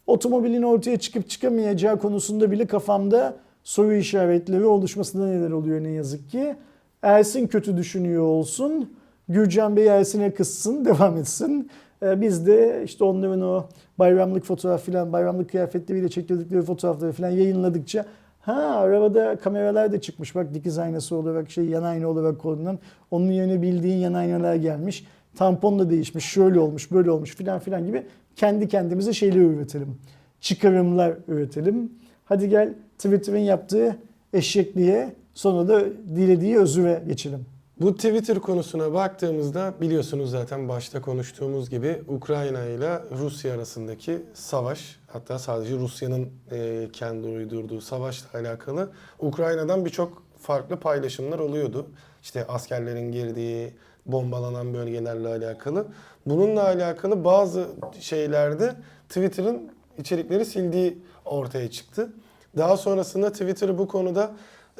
[0.08, 6.56] otomobilin ortaya çıkıp çıkamayacağı konusunda bile kafamda soru işaretleri oluşmasında neler oluyor ne yazık ki.
[7.02, 8.94] Ersin kötü düşünüyor olsun.
[9.30, 11.70] Gürcan Bey Ersin'e kızsın, devam etsin.
[12.04, 13.66] Ee, Biz de işte onların o
[14.00, 18.06] bayramlık fotoğraf filan, bayramlık kıyafetleriyle çektirdikleri fotoğrafları filan yayınladıkça
[18.50, 22.80] ha arabada kameralar da çıkmış bak dikiz aynası olarak şey yan ayna olarak konulan
[23.12, 25.06] onun yerine bildiğin yan aynalar gelmiş.
[25.36, 28.04] Tampon da değişmiş, şöyle olmuş, böyle olmuş filan filan gibi
[28.36, 29.98] kendi kendimize şeyler üretelim.
[30.42, 31.92] Çıkarımlar üretelim.
[32.26, 33.96] Hadi gel Twitter'ın yaptığı
[34.34, 35.86] eşekliğe sonra da
[36.16, 37.46] dilediği özüre geçelim.
[37.82, 45.40] Bu Twitter konusuna baktığımızda biliyorsunuz zaten başta konuştuğumuz gibi Ukrayna ile Rusya arasındaki savaş hatta
[45.40, 51.88] sadece Rusya'nın e, kendi uydurduğu savaşla alakalı Ukrayna'dan birçok farklı paylaşımlar oluyordu.
[52.22, 53.74] İşte askerlerin girdiği
[54.06, 55.88] bombalanan bölgelerle alakalı.
[56.26, 57.68] Bununla alakalı bazı
[58.00, 58.76] şeylerde
[59.10, 62.10] Twitter'ın içerikleri sildiği ortaya çıktı.
[62.58, 64.32] Daha sonrasında Twitter bu konuda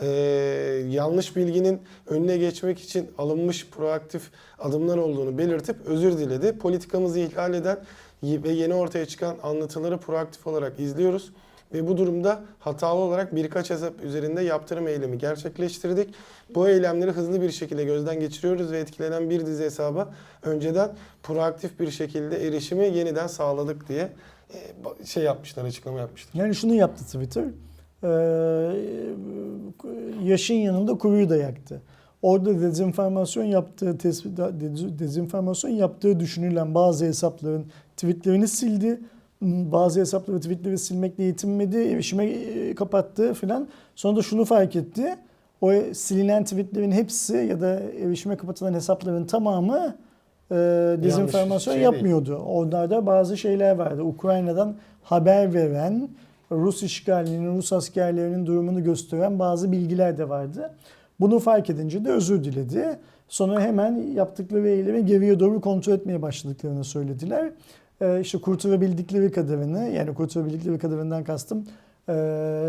[0.02, 0.08] e,
[0.90, 6.58] yanlış bilginin önüne geçmek için alınmış proaktif adımlar olduğunu belirtip özür diledi.
[6.58, 7.80] Politikamızı ihlal eden
[8.24, 11.32] ve yeni ortaya çıkan anlatıları proaktif olarak izliyoruz.
[11.74, 16.16] Ve bu durumda hatalı olarak birkaç hesap üzerinde yaptırım eylemi gerçekleştirdik.
[16.56, 20.92] Bu eylemleri hızlı bir şekilde gözden geçiriyoruz ve etkilenen bir dizi hesaba önceden
[21.24, 24.12] proaktif bir şekilde erişimi yeniden sağladık diye
[24.54, 26.32] e, şey yapmışlar, açıklama yapmışlar.
[26.34, 27.44] Yani şunu yaptı Twitter.
[28.04, 28.08] Ee,
[30.24, 31.82] yaşın yanında kuyuyu da yaktı.
[32.22, 34.38] Orada dezenformasyon yaptığı tespit
[35.00, 37.66] dezenformasyon yaptığı düşünülen bazı hesapların
[37.98, 39.00] tweetlerini sildi.
[39.42, 41.78] Bazı hesapları tweetleri silmekle yetinmedi.
[41.78, 43.68] Erişime e, kapattı filan.
[43.96, 45.16] Sonra da şunu fark etti.
[45.62, 49.96] O silinen tweetlerin hepsi ya da erişime kapatılan hesapların tamamı
[50.52, 50.56] e,
[51.04, 52.36] dezenformasyon şey yapmıyordu.
[52.36, 54.02] Orada bazı şeyler vardı.
[54.04, 56.10] Ukrayna'dan haber veren,
[56.52, 60.72] Rus işgalinin, Rus askerlerinin durumunu gösteren bazı bilgiler de vardı.
[61.20, 63.00] Bunu fark edince de özür diledi.
[63.28, 67.52] Sonra hemen yaptıkları eylemi geriye doğru kontrol etmeye başladıklarını söylediler.
[68.02, 71.66] Ee, işte kurtarabildikleri kadarını, yani kurtarabildikleri kadarından kastım
[72.10, 72.14] e,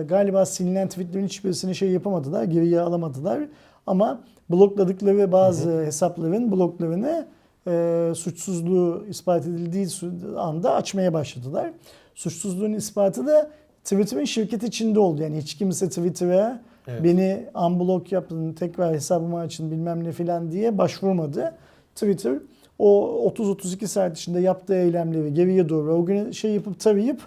[0.09, 3.41] galiba silinen tweetlerin hiçbirisini şey yapamadılar, geriye alamadılar.
[3.87, 4.21] Ama
[4.51, 5.85] blokladıkları bazı hı hı.
[5.85, 7.27] hesapların bloklarını
[7.67, 9.89] e, suçsuzluğu ispat edildiği
[10.37, 11.73] anda açmaya başladılar.
[12.15, 13.51] Suçsuzluğun ispatı da
[13.85, 15.23] Twitter'ın şirket içinde oldu.
[15.23, 17.05] Yani hiç kimse Twitter'a evet.
[17.05, 21.55] beni unblock yapın, tekrar hesabımı açın bilmem ne filan diye başvurmadı.
[21.95, 22.35] Twitter
[22.79, 27.21] o 30-32 saat içinde yaptığı eylemleri geriye doğru o şey yapıp tarayıp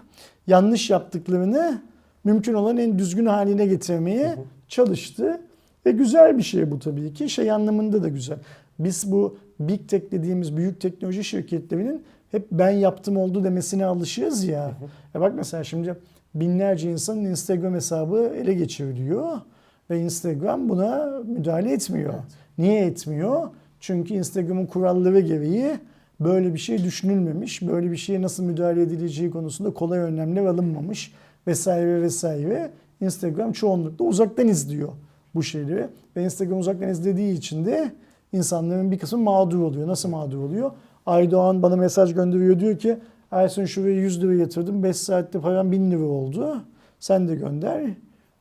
[0.47, 1.81] yanlış yaptıklarını
[2.23, 4.43] mümkün olan en düzgün haline getirmeye hı hı.
[4.67, 5.41] çalıştı.
[5.85, 7.29] Ve güzel bir şey bu tabii ki.
[7.29, 8.37] Şey anlamında da güzel.
[8.79, 14.65] Biz bu Big Tech dediğimiz büyük teknoloji şirketlerinin hep ben yaptım oldu demesine alışığız ya.
[14.65, 14.89] Hı hı.
[15.13, 15.95] Ya bak mesela şimdi
[16.35, 19.41] binlerce insanın Instagram hesabı ele geçiriliyor
[19.89, 22.13] ve Instagram buna müdahale etmiyor.
[22.13, 22.23] Evet.
[22.57, 23.49] Niye etmiyor?
[23.79, 25.71] Çünkü Instagram'ın kuralları gereği
[26.19, 31.13] böyle bir şey düşünülmemiş, böyle bir şeye nasıl müdahale edileceği konusunda kolay önlemler alınmamış
[31.47, 32.71] vesaire vesaire.
[33.01, 34.89] Instagram çoğunlukla uzaktan izliyor
[35.35, 37.91] bu şeyleri ve Instagram uzaktan izlediği için de
[38.33, 39.87] insanların bir kısmı mağdur oluyor.
[39.87, 40.71] Nasıl mağdur oluyor?
[41.05, 42.97] Aydoğan bana mesaj gönderiyor diyor ki
[43.33, 46.63] Ersun şuraya 100 lira yatırdım 5 saatte param 1000 lira oldu.
[46.99, 47.83] Sen de gönder.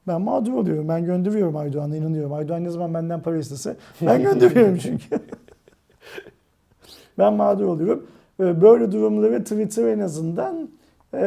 [0.07, 0.89] Ben mağdur oluyorum.
[0.89, 2.33] Ben gönderiyorum Aydoğan'a inanıyorum.
[2.33, 3.77] Aydoğan ne zaman benden para istese
[4.07, 5.05] ben gönderiyorum çünkü.
[7.19, 8.07] Ben mağdur oluyorum.
[8.41, 10.69] Ee, Böyle durumları Twitter en azından
[11.15, 11.27] e,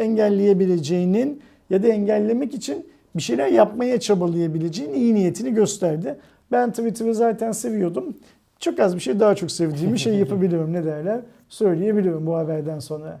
[0.00, 2.86] engelleyebileceğinin ya da engellemek için
[3.16, 6.16] bir şeyler yapmaya çabalayabileceğin iyi niyetini gösterdi.
[6.52, 8.14] Ben Twitter'ı zaten seviyordum.
[8.58, 11.20] Çok az bir şey daha çok sevdiğimi şey yapabiliyorum ne derler
[11.50, 13.20] söyleyebilirim bu haberden sonra.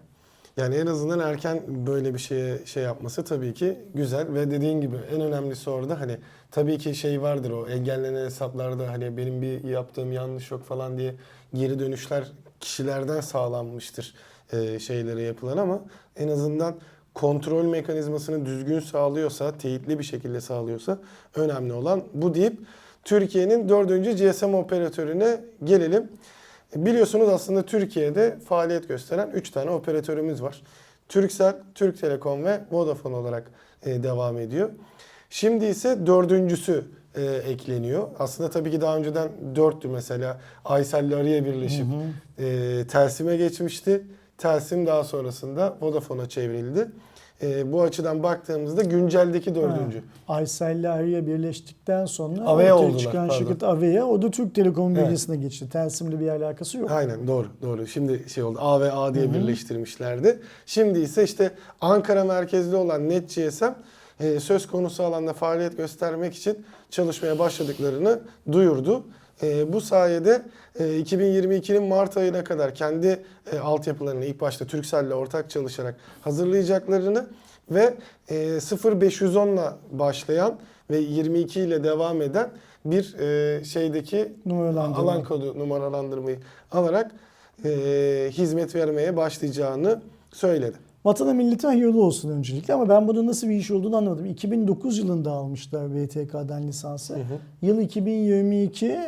[0.56, 4.96] Yani en azından erken böyle bir şeye şey yapması tabii ki güzel ve dediğin gibi
[5.14, 6.16] en önemlisi orada hani
[6.50, 11.14] tabii ki şey vardır o engellenen hesaplarda hani benim bir yaptığım yanlış yok falan diye
[11.54, 14.14] geri dönüşler kişilerden sağlanmıştır
[14.52, 15.80] e, şeylere yapılan ama
[16.16, 16.74] en azından
[17.14, 20.98] kontrol mekanizmasını düzgün sağlıyorsa, teyitli bir şekilde sağlıyorsa
[21.34, 22.58] önemli olan bu deyip
[23.04, 26.08] Türkiye'nin dördüncü GSM operatörüne gelelim.
[26.76, 30.62] Biliyorsunuz aslında Türkiye'de faaliyet gösteren 3 tane operatörümüz var.
[31.08, 33.50] Turkcell, Türk Telekom ve Vodafone olarak
[33.82, 34.70] e, devam ediyor.
[35.30, 38.08] Şimdi ise dördüncüsü e, ekleniyor.
[38.18, 40.40] Aslında tabii ki daha önceden dörttü mesela.
[40.64, 41.86] Aysel ile Arı'ya birleşip
[42.38, 44.02] e, Telsim'e geçmişti.
[44.38, 46.88] Telsim daha sonrasında Vodafone'a çevrildi.
[47.42, 50.02] E, bu açıdan baktığımızda günceldeki dördüncü.
[50.26, 53.38] Ha, Aysel'le Arya birleştikten sonra Avea ortaya oldular, çıkan pardon.
[53.38, 54.04] şirket Avea.
[54.06, 55.06] O da Türk Telekom Evet.
[55.06, 55.68] bünyesine geçti.
[55.72, 56.90] Telsim'le bir alakası yok.
[56.90, 57.86] Aynen doğru doğru.
[57.86, 60.38] Şimdi şey oldu A ve A diye birleştirmişlerdi.
[60.66, 63.64] Şimdi ise işte Ankara merkezli olan Net GSM
[64.20, 68.20] e, söz konusu alanda faaliyet göstermek için çalışmaya başladıklarını
[68.52, 69.02] duyurdu.
[69.42, 70.42] E, bu sayede
[70.78, 77.26] e, 2022'nin Mart ayına kadar kendi e, altyapılarını ilk başta Turkcell'le ortak çalışarak hazırlayacaklarını
[77.70, 77.94] ve
[78.28, 80.58] e, 0510'la başlayan
[80.90, 82.50] ve 22 ile devam eden
[82.84, 84.32] bir e, şeydeki
[84.76, 86.38] alan kodu numaralandırmayı
[86.72, 87.10] alarak
[87.64, 87.70] e,
[88.32, 90.02] hizmet vermeye başlayacağını
[90.32, 90.76] söyledi.
[91.04, 94.26] Vatana millete hayırlı olsun öncelikle ama ben bunun nasıl bir iş olduğunu anlamadım.
[94.26, 97.18] 2009 yılında almışlar BTK'dan lisansı.
[97.62, 98.98] Yıl 2022,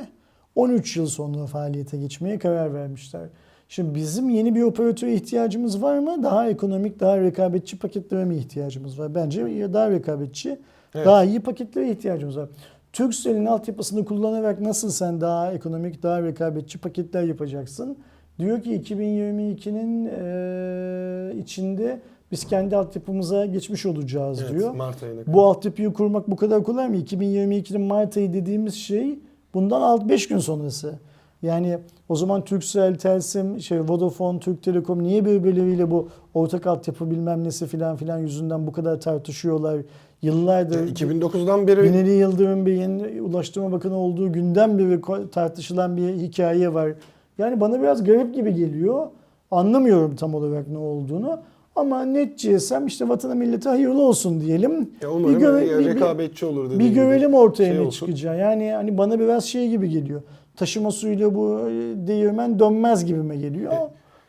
[0.54, 3.28] 13 yıl sonra faaliyete geçmeye karar vermişler.
[3.68, 6.22] Şimdi bizim yeni bir operatöre ihtiyacımız var mı?
[6.22, 9.14] Daha ekonomik, daha rekabetçi paketlere mi ihtiyacımız var?
[9.14, 10.58] Bence daha rekabetçi,
[10.94, 11.06] Evet.
[11.06, 12.48] daha iyi paketlere ihtiyacımız var.
[12.92, 17.96] Turkcell'in altyapısını kullanarak nasıl sen daha ekonomik, daha rekabetçi paketler yapacaksın?
[18.38, 22.00] Diyor ki 2022'nin eee, içinde
[22.32, 24.74] biz kendi altyapımıza geçmiş olacağız Evet, diyor.
[24.74, 25.34] Mart ayına kadar.
[25.34, 26.96] Bu altyapıyı kurmak bu kadar kolay mı?
[26.96, 29.18] 2022'nin Mart ayı dediğimiz şey
[29.54, 30.98] bundan 5 gün sonrası.
[31.42, 31.78] Yani
[32.08, 37.66] o zaman Turkcell, Telsim, şey Vodafone, Türk Telekom niye birbirleriyle bu ortak altyapı bilmem nesi
[37.66, 39.80] filan filan yüzünden bu kadar tartışıyorlar?
[40.22, 45.00] Yıllardır 2009'dan beri Binali Yıldırım Bey'in Ulaştırma Bakanı olduğu günden beri
[45.30, 46.92] tartışılan bir hikaye var.
[47.38, 49.06] Yani bana biraz garip gibi geliyor.
[49.50, 51.40] Anlamıyorum tam olarak ne olduğunu.
[51.76, 54.90] Ama net GSM işte vatana millete hayırlı olsun diyelim.
[55.02, 56.94] ya umarım göre- ya bir- bir- rekabetçi olur dediğim Bir gibi.
[56.94, 58.06] görelim ortaya şey ne olsun.
[58.06, 58.38] çıkacağı.
[58.38, 60.22] Yani hani bana biraz şey gibi geliyor.
[60.56, 61.72] Taşıma suyuyla bu e,
[62.06, 63.72] değirmen dönmez gibime geliyor.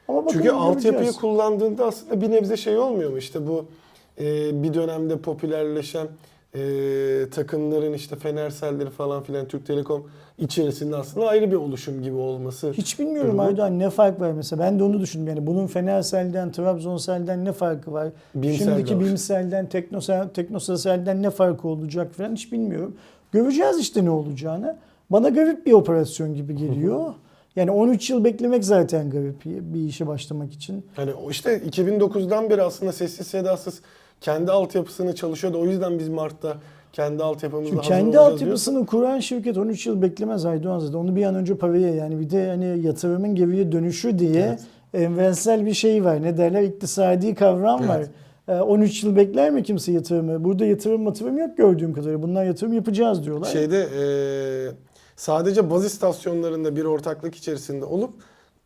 [0.08, 3.18] Ama bakalım Çünkü altyapıyı kullandığında aslında bir nebze şey olmuyor mu?
[3.18, 3.66] İşte bu
[4.20, 6.08] e, bir dönemde popülerleşen
[6.56, 12.72] e, takımların işte Fenerselleri falan filan Türk Telekom içerisinde aslında ayrı bir oluşum gibi olması.
[12.72, 13.40] Hiç bilmiyorum.
[13.40, 14.64] Aydoğan ne fark var mesela.
[14.64, 15.28] Ben de onu düşündüm.
[15.28, 18.08] Yani bunun Fenersel'den, Trabzonsel'den ne farkı var?
[18.36, 19.04] Bimsel Şimdiki var.
[19.04, 22.96] Bimsel'den, Teknosel, Teknosel'den ne farkı olacak falan hiç bilmiyorum.
[23.32, 24.78] Göreceğiz işte ne olacağını.
[25.10, 27.14] Bana garip bir operasyon gibi geliyor.
[27.56, 30.86] Yani 13 yıl beklemek zaten garip bir işe başlamak için.
[30.96, 33.82] Hani o işte 2009'dan beri aslında sessiz sedasız
[34.24, 35.62] kendi altyapısını çalışıyordu.
[35.62, 36.58] O yüzden biz Mart'ta
[36.94, 40.98] kendi altyapımızla Çünkü hazır kendi altyapısını kuran şirket 13 yıl beklemez Aydoğan zaten.
[40.98, 44.58] Onu bir an önce paraya yani bir de hani yatırımın geriye dönüşü diye
[44.94, 46.22] evrensel bir şey var.
[46.22, 46.62] Ne derler?
[46.62, 47.98] İktisadi kavram var.
[47.98, 48.10] Evet.
[48.48, 50.44] Ee, 13 yıl bekler mi kimse yatırımı?
[50.44, 52.24] Burada yatırım matırım yok gördüğüm kadarıyla.
[52.24, 53.48] Bunlar yatırım yapacağız diyorlar.
[53.48, 54.06] Şeyde e,
[55.16, 58.14] sadece baz istasyonlarında bir ortaklık içerisinde olup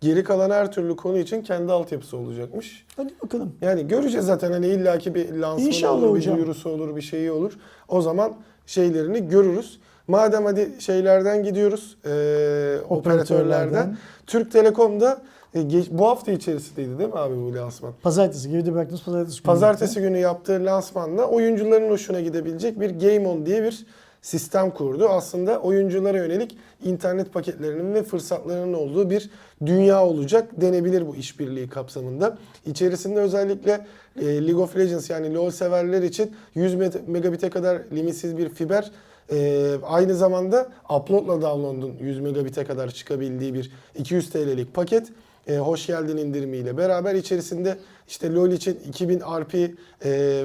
[0.02, 2.86] geri kalan her türlü konu için kendi altyapısı olacakmış.
[2.96, 3.56] Hadi bakalım.
[3.62, 6.34] Yani göreceğiz zaten hani illaki bir lansmanı İnşallah olur, hocam.
[6.34, 7.54] bir duyurusu olur, bir şeyi olur.
[7.88, 8.34] O zaman
[8.66, 9.80] şeylerini görürüz.
[10.08, 12.86] Madem hadi şeylerden gidiyoruz, e, operatörlerden.
[12.90, 13.98] Operatörlerden.
[14.28, 15.22] Türk Telekom'da
[15.54, 17.94] e, geç- bu hafta içerisindeydi değil mi abi bu lansman?
[18.04, 19.46] Pazartesi geride bıraktığımız pazartesi günü.
[19.46, 23.86] Pazartesi günü yaptığı lansmanla oyuncuların hoşuna gidebilecek bir Game On diye bir
[24.22, 25.10] sistem kurdu.
[25.10, 29.30] Aslında oyunculara yönelik internet paketlerinin ve fırsatlarının olduğu bir
[29.66, 32.38] dünya olacak denebilir bu işbirliği kapsamında.
[32.66, 33.86] İçerisinde özellikle
[34.22, 38.92] e, League of Legends yani LoL severler için 100 met- megabit'e kadar limitsiz bir fiber
[39.32, 45.08] e, aynı zamanda uploadla download'un 100 megabit'e kadar çıkabildiği bir 200 TL'lik paket
[45.48, 47.78] e, hoş geldin indirimiyle beraber içerisinde
[48.08, 49.70] işte LoL için 2000 RP e,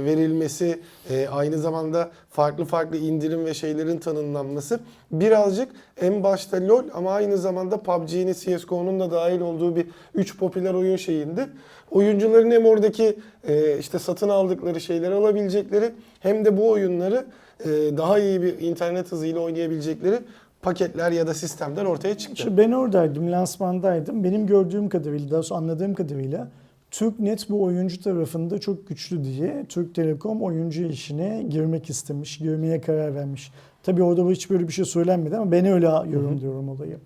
[0.05, 0.80] verilmesi,
[1.11, 4.80] e, aynı zamanda farklı farklı indirim ve şeylerin tanımlanması
[5.11, 5.68] birazcık
[6.00, 10.96] en başta LoL ama aynı zamanda PUBG'nin CSGO'nun da dahil olduğu bir 3 popüler oyun
[10.96, 11.46] şeyindi.
[11.90, 17.24] Oyuncuların hem oradaki e, işte satın aldıkları şeyleri alabilecekleri hem de bu oyunları
[17.64, 20.18] e, daha iyi bir internet hızıyla oynayabilecekleri
[20.63, 22.35] paketler ya da sistemler ortaya çıktı.
[22.35, 24.25] İşte ben oradaydım, lansmandaydım.
[24.25, 26.49] Benim gördüğüm kadarıyla, daha sonra anladığım kadarıyla
[26.91, 33.15] TürkNet bu oyuncu tarafında çok güçlü diye Türk Telekom oyuncu işine girmek istemiş, girmeye karar
[33.15, 33.53] vermiş.
[33.83, 36.97] Tabii orada hiç böyle bir şey söylenmedi ama ben öyle yorumluyorum olayı.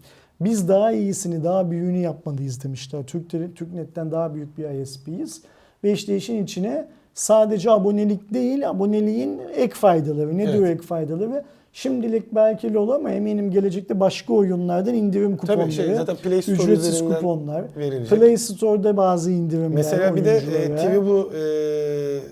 [0.41, 3.03] Biz daha iyisini, daha büyüğünü yapmalıyız demişler.
[3.07, 5.43] Türk TürkNet'ten daha büyük bir ISP'yiz.
[5.85, 10.39] Ve işte işin içine sadece abonelik değil, aboneliğin ek faydaları.
[10.39, 10.61] Nedir Evet.
[10.61, 11.45] o ek faydaları?
[11.77, 16.55] Şimdilik belki LoL ama eminim gelecekte başka oyunlardan indirim kuponları, Tabii şey zaten Play Store
[16.55, 18.19] ücretsiz kuponlar, verilecek.
[18.19, 20.77] Play Store'da bazı indirimler Mesela bir de e.
[20.77, 21.41] TV bu e,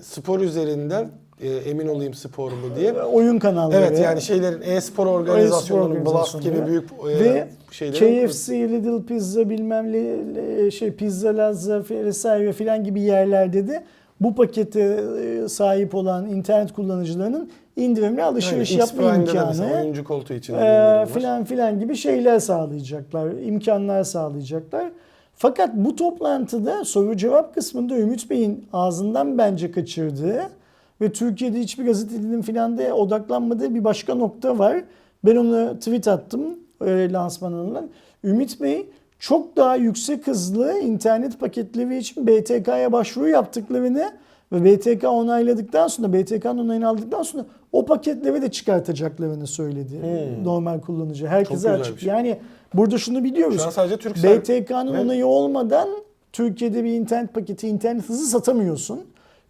[0.01, 1.09] spor üzerinden
[1.41, 2.93] e, emin olayım spor mu diye.
[2.93, 3.77] oyun kanalları.
[3.77, 6.67] Evet yani şeylerin e-spor organizasyonlarının Blast gibi organizasyonları.
[6.67, 13.01] büyük e, Ve şeylerin KFC, Little Pizza bilmem ne şey Pizza Lazza vesaire filan gibi
[13.01, 13.83] yerlerde de
[14.21, 20.53] bu pakete e, sahip olan internet kullanıcılarının indirimli alışveriş X yapma imkanı oyuncu koltuğu için
[20.53, 24.91] e, filan filan gibi şeyler sağlayacaklar, imkanlar sağlayacaklar.
[25.35, 30.41] Fakat bu toplantıda soru cevap kısmında Ümit Bey'in ağzından bence kaçırdığı
[31.01, 34.83] ve Türkiye'de hiçbir gazetecinin filan da odaklanmadığı bir başka nokta var.
[35.25, 36.41] Ben onu tweet attım
[36.85, 37.89] e, lansmanından.
[38.23, 44.11] Ümit Bey çok daha yüksek hızlı internet paketleri için BTK'ya başvuru yaptıklarını
[44.55, 50.01] ve BTK onayladıktan sonra, BTK'nın onayını aldıktan sonra o paketleri de çıkartacaklarını söyledi.
[50.01, 50.43] Hmm.
[50.43, 51.27] Normal kullanıcı.
[51.27, 51.99] Herkese açık.
[51.99, 52.09] şey.
[52.09, 52.37] Yani
[52.73, 53.57] burada şunu biliyoruz.
[53.59, 54.39] Şu an sadece Turkcell.
[54.39, 55.05] BTK'nın Evet.
[55.05, 55.89] onayı olmadan
[56.33, 59.01] Türkiye'de bir internet paketi, internet hızı satamıyorsun.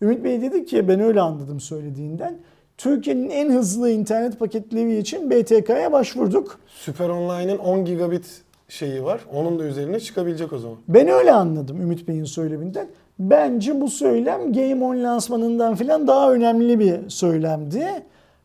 [0.02, 2.38] Ümit Bey dedi ki ben öyle anladım söylediğinden.
[2.78, 6.60] Türkiye'nin en hızlı internet paketleri için BTK'ya başvurduk.
[6.68, 9.22] Süper Online'ın 10 gigabit şeyi var.
[9.34, 10.78] Onun da üzerine çıkabilecek o zaman.
[10.88, 12.88] Ben öyle anladım Ümit Bey'in söyleminden.
[13.20, 17.86] Bence bu söylem Game On lansmanından falan daha önemli bir söylemdi.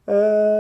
[0.09, 0.13] Ee,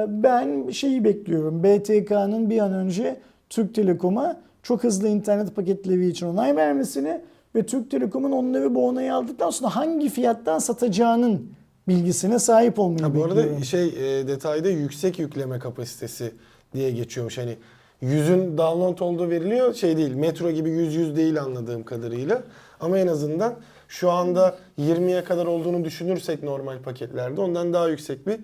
[0.09, 1.63] ben şeyi bekliyorum.
[1.65, 3.17] BTK'nın bir an önce
[3.51, 7.21] Türk Telekom'a çok hızlı internet paketleri için onay vermesini
[7.55, 11.47] ve Türk Telekom'un onları bu onayı aldıktan sonra hangi fiyattan satacağının
[11.89, 13.53] bilgisine sahip olmayı Ha, bu bekliyorum.
[13.55, 16.33] arada şey e, detayda yüksek yükleme kapasitesi
[16.75, 17.39] diye geçiyormuş.
[17.39, 17.57] Hani
[18.01, 19.75] yüzün download olduğu veriliyor.
[19.75, 20.15] Şey değil.
[20.15, 22.43] Metro gibi yüz yüz değil anladığım kadarıyla.
[22.81, 23.55] Ama en azından
[23.91, 28.37] şu anda 20'ye kadar olduğunu düşünürsek normal paketlerde ondan daha yüksek bir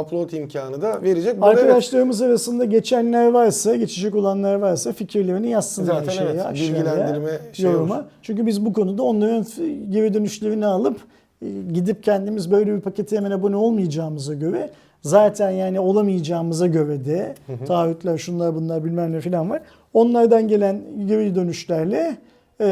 [0.00, 1.38] upload imkanı da verecek.
[1.38, 6.54] Bu da evet, Arkadaşlarımız arasında geçenler varsa, geçecek olanlar varsa fikirlerini yazsınlar Zaten şeye, evet,
[6.54, 7.94] bilgilendirme şey yoruma.
[7.94, 8.04] olur.
[8.22, 9.46] Çünkü biz bu konuda onların
[9.90, 11.00] geri dönüşlerini alıp
[11.42, 14.70] e, gidip kendimiz böyle bir pakete hemen abone olmayacağımıza göre
[15.02, 17.34] zaten yani olamayacağımıza göre de
[17.66, 19.62] taahhütler şunlar bunlar bilmem ne falan var.
[19.94, 22.16] Onlardan gelen geri dönüşlerle
[22.60, 22.66] e,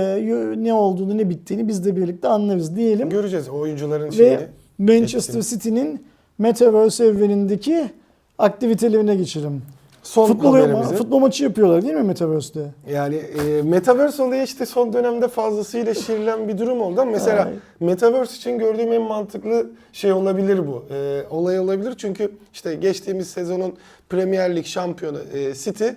[0.57, 3.11] ne olduğunu ne bittiğini biz de birlikte anlarız diyelim.
[3.11, 4.39] göreceğiz oyuncuların şeyini.
[4.39, 5.43] Ve Manchester.
[5.43, 6.07] City'nin
[6.39, 7.91] Metaverse evrenindeki
[8.39, 9.63] aktivitelerine geçelim.
[10.03, 10.95] Son Futbol, haberimizi.
[10.95, 12.67] futbol maçı yapıyorlar değil mi Metaverse'de?
[12.93, 17.01] Yani e, Metaverse olayı işte son dönemde fazlasıyla şirilen bir durum oldu.
[17.01, 17.53] Ama mesela Ay.
[17.81, 20.85] Metaverse için gördüğüm en mantıklı şey olabilir bu.
[20.95, 23.75] E, olay olabilir çünkü işte geçtiğimiz sezonun
[24.09, 25.89] Premier Lig şampiyonu e, City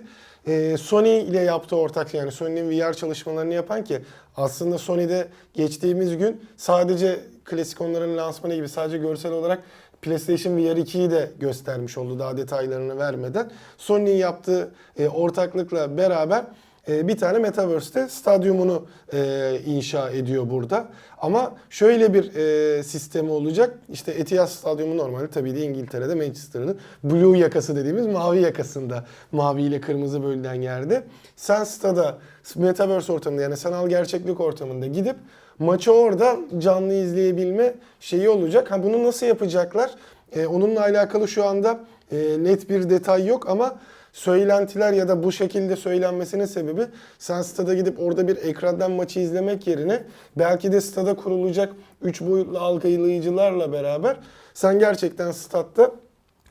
[0.46, 4.00] e, Sony ile yaptığı ortak yani Sony'nin VR çalışmalarını yapan ki
[4.36, 9.62] aslında Sony'de geçtiğimiz gün sadece klasik onların lansmanı gibi sadece görsel olarak
[10.02, 13.50] PlayStation VR 2'yi de göstermiş oldu daha detaylarını vermeden.
[13.78, 16.44] Sony'nin yaptığı e, ortaklıkla beraber
[16.88, 20.88] e, bir tane Metaverse'te stadyumunu e, inşa ediyor burada.
[21.18, 23.78] Ama şöyle bir e, sistemi olacak.
[23.92, 29.04] İşte Etihad Stadyumu normalde tabii de İngiltere'de Manchester'ın Blue yakası dediğimiz mavi yakasında.
[29.32, 31.02] Mavi ile kırmızı bölünen yerde.
[31.36, 32.18] Sen stada
[32.56, 35.16] Metaverse ortamında yani sanal gerçeklik ortamında gidip
[35.58, 38.70] maçı orada canlı izleyebilme şeyi olacak.
[38.70, 39.90] Ha bunu nasıl yapacaklar?
[40.32, 41.80] E, onunla alakalı şu anda
[42.12, 43.78] e, net bir detay yok ama
[44.16, 46.82] söylentiler ya da bu şekilde söylenmesinin sebebi
[47.18, 50.02] sen stada gidip orada bir ekrandan maçı izlemek yerine
[50.38, 54.16] belki de stada kurulacak 3 boyutlu algılayıcılarla beraber
[54.54, 55.90] sen gerçekten statta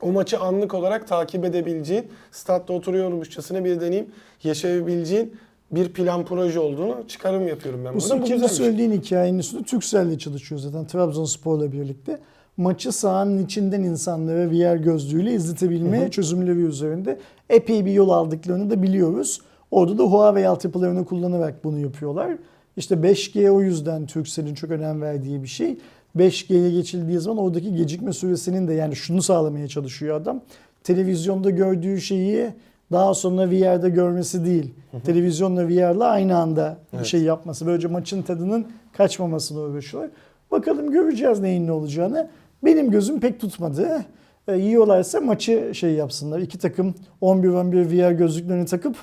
[0.00, 4.06] o maçı anlık olarak takip edebileceğin, statta oturuyormuşçasına bir deneyim
[4.44, 5.36] yaşayabileceğin
[5.70, 7.94] bir plan proje olduğunu çıkarım yapıyorum ben.
[7.94, 8.22] Bu buradan.
[8.22, 8.48] Bu şey.
[8.48, 12.18] söylediğin hikayenin üstünde Turkcell'le çalışıyor zaten Trabzonspor'la birlikte.
[12.56, 17.18] Maçı sahanın içinden insanlara VR gözlüğüyle izletebilme çözümleri üzerinde
[17.50, 19.40] epey bir yol aldıklarını da biliyoruz.
[19.70, 22.30] Orada da Huawei altyapılarını kullanarak bunu yapıyorlar.
[22.76, 25.78] İşte 5G o yüzden Turkcell'in çok önem verdiği bir şey.
[26.16, 30.40] 5G'ye geçildiği zaman oradaki gecikme süresinin de yani şunu sağlamaya çalışıyor adam.
[30.84, 32.46] Televizyonda gördüğü şeyi
[32.92, 34.74] daha sonra VR'da görmesi değil.
[35.04, 37.06] Televizyonla VR'la aynı anda bir Evet.
[37.06, 37.66] şey yapması.
[37.66, 40.10] Böylece maçın tadının kaçmamasına uğraşıyorlar.
[40.50, 42.28] Bakalım göreceğiz neyin ne olacağını.
[42.64, 44.04] Benim gözüm pek tutmadı.
[44.48, 46.40] E, yiyorlarsa maçı şey yapsınlar.
[46.40, 48.96] İki takım 11-11 VR gözlüklerini takıp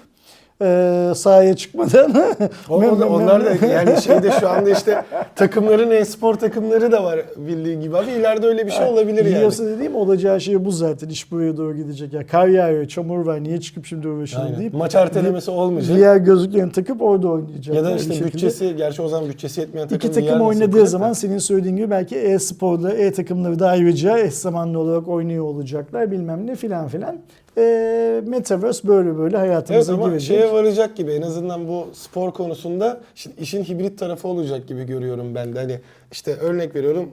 [0.61, 2.13] e, sahaya çıkmadan.
[2.69, 5.03] O- o da- onlar da yani şeyde şu anda işte
[5.35, 9.35] takımların e-spor takımları da var bildiğin gibi abi ileride öyle bir şey olabilir yani.
[9.37, 11.09] Yiyorsa dediğim olacağı şey bu zaten.
[11.09, 12.13] İş buraya doğru gidecek.
[12.13, 13.43] Ya kar yağıyor, çamur var.
[13.43, 14.59] Niye çıkıp şimdi uğraşalım Aynen.
[14.59, 15.97] deyip Maç ertelemesi olmayacak.
[15.97, 17.75] VR gözlüklerini takıp orada oynayacak.
[17.75, 18.25] Ya da işte şekilde.
[18.33, 22.15] bütçesi, gerçi o zaman bütçesi yetmeyen takım İki takım oynadığı zaman senin söylediğin gibi belki
[22.15, 27.15] e-sporda e-takımları da ayrıca eş zamanlı olarak oynuyor olacaklar bilmem ne filan filan.
[27.57, 30.27] E, Metaverse böyle böyle Evet hayatımıza ama girecek.
[30.27, 35.35] şeye varacak gibi en azından bu spor konusunda şimdi işin hibrit tarafı olacak gibi görüyorum
[35.35, 35.59] ben de.
[35.59, 35.79] Hani
[36.11, 37.09] işte örnek veriyorum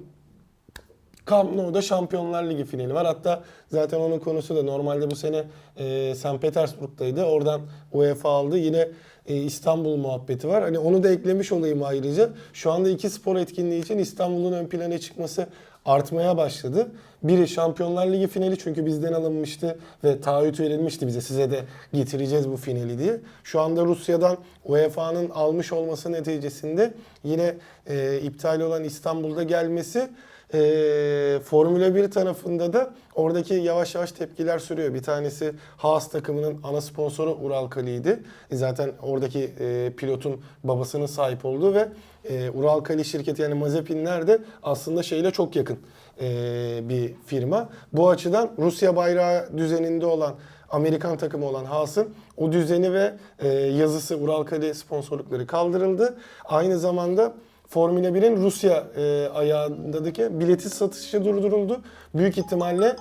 [1.30, 3.07] Camp Nou'da Şampiyonlar Ligi finali var.
[3.07, 5.45] Hatta zaten onun konusu da normalde bu sene
[5.76, 6.41] e, St.
[6.41, 7.24] Petersburg'daydı.
[7.24, 7.61] Oradan
[7.93, 8.59] UEFA aldı.
[8.59, 8.88] Yine
[9.26, 10.62] e, İstanbul muhabbeti var.
[10.62, 12.30] Hani onu da eklemiş olayım ayrıca.
[12.53, 15.47] Şu anda iki spor etkinliği için İstanbul'un ön plana çıkması
[15.84, 16.88] artmaya başladı.
[17.23, 22.57] Biri Şampiyonlar Ligi finali çünkü bizden alınmıştı ve taahhüt verilmişti bize size de getireceğiz bu
[22.57, 23.21] finali diye.
[23.45, 26.95] Şu anda Rusya'dan UEFA'nın almış olması neticesinde
[27.25, 27.55] yine
[27.87, 30.09] e, iptal olan İstanbul'da gelmesi
[30.55, 34.95] e, Formula 1 tarafında da oradaki yavaş yavaş tepkiler sürüyor.
[34.95, 38.23] Bir tanesi Haas takımının ana sponsoru Ural Kali'ydi.
[38.53, 41.89] Zaten oradaki e, pilotun babasının sahip olduğu ve
[42.25, 45.79] e, Ural Kali şirketi yani Mazepinler de aslında şeyle çok yakın
[46.21, 47.69] e, bir firma.
[47.93, 50.35] Bu açıdan Rusya bayrağı düzeninde olan
[50.71, 56.19] Amerikan takımı olan Haas'ın o düzeni ve e, yazısı Ural Kali sponsorlukları kaldırıldı.
[56.45, 57.35] Aynı zamanda
[57.71, 61.81] Formula 1'in Rusya e, ayağındaki bileti satışı durduruldu.
[62.14, 62.97] Büyük ihtimalle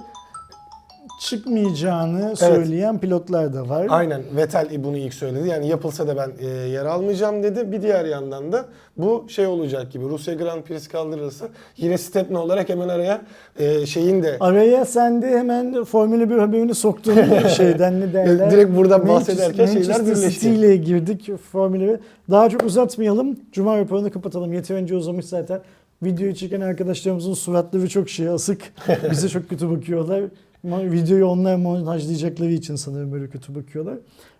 [1.20, 3.88] çıkmayacağını söyleyen pilotlar da var.
[3.89, 5.47] aynen Vettel bunu ilk söyledi.
[5.47, 7.72] Yani yapılsa da ben e, yer almayacağım dedi.
[7.72, 8.66] Bir diğer yandan da
[8.97, 11.45] bu şey olacak gibi Rusya Grand Prix kaldırılırsa
[11.78, 13.22] yine Stepne olarak hemen araya
[13.60, 17.16] e, şeyin de Araya sen de hemen Formula 1 haberini soktun
[17.57, 18.51] şeyden ne derler.
[18.51, 20.39] Direkt buradan Manchester- bahsederken şeyler Manchester birleşti.
[20.41, 21.99] City ile girdik Formula 1.
[22.32, 23.39] Daha çok uzatmayalım.
[23.51, 24.53] Cuma raporunu kapatalım.
[24.53, 25.62] Yeterince uzamış zaten.
[26.03, 28.62] Videoyu çeken arkadaşlarımızın suratları çok şey asık.
[29.12, 30.24] Bize çok kötü bakıyorlar.
[30.64, 33.97] Videoyu onlar montajlayacakları için sanırım böyle kötü bakıyorlar.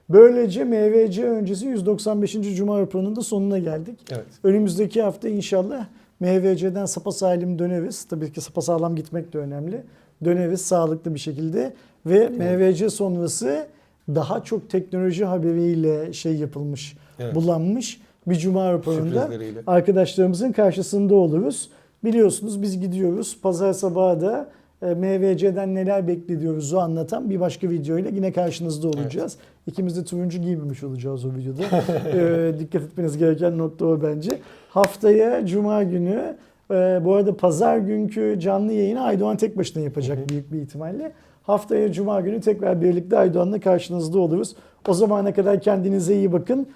[0.10, 2.32] Böylece MVC öncesi 195.
[2.56, 4.00] Cuma raporunun da sonuna geldik.
[4.12, 4.26] evet.
[4.44, 5.86] Önümüzdeki hafta inşallah
[6.20, 8.04] MVC'den sapasalim döneriz.
[8.04, 9.84] Tabii ki sapasağlam gitmek de önemli.
[10.26, 11.74] Döneriz sağlıklı bir şekilde
[12.06, 13.68] ve MVC sonrası
[14.10, 17.36] daha çok teknoloji haberiyle şey yapılmış, Evet.
[17.36, 19.30] bulanmış bir cuma raporunda
[19.68, 21.70] arkadaşlarımızın karşısında oluruz.
[22.04, 23.38] Biliyorsunuz biz gidiyoruz.
[23.42, 24.50] Pazar sabahı da
[24.82, 29.38] MVC'den neler beklediyoruz'u anlatan bir başka videoyla yine karşınızda olacağız.
[29.68, 31.62] İkimiz de turuncu giymemiş olacağız o videoda.
[32.14, 34.40] E, dikkat etmeniz gereken nokta o bence.
[34.70, 36.36] Haftaya Cuma günü
[36.72, 41.12] e, bu arada pazar günkü canlı yayını Aydoğan tek başına yapacak büyük bir ihtimalle.
[41.44, 44.56] Haftaya Cuma günü tekrar birlikte Aydoğan'la karşınızda oluruz.
[44.88, 46.68] O zamana kadar kendinize iyi bakın.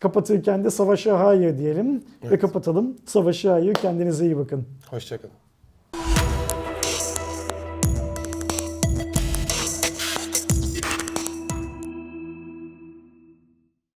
[0.00, 2.40] Kapatırken de savaşa hayır diyelim ve Evet.
[2.40, 2.96] kapatalım.
[3.06, 4.64] Savaşa hayır kendinize iyi bakın.
[4.90, 5.41] Hoşçakalın.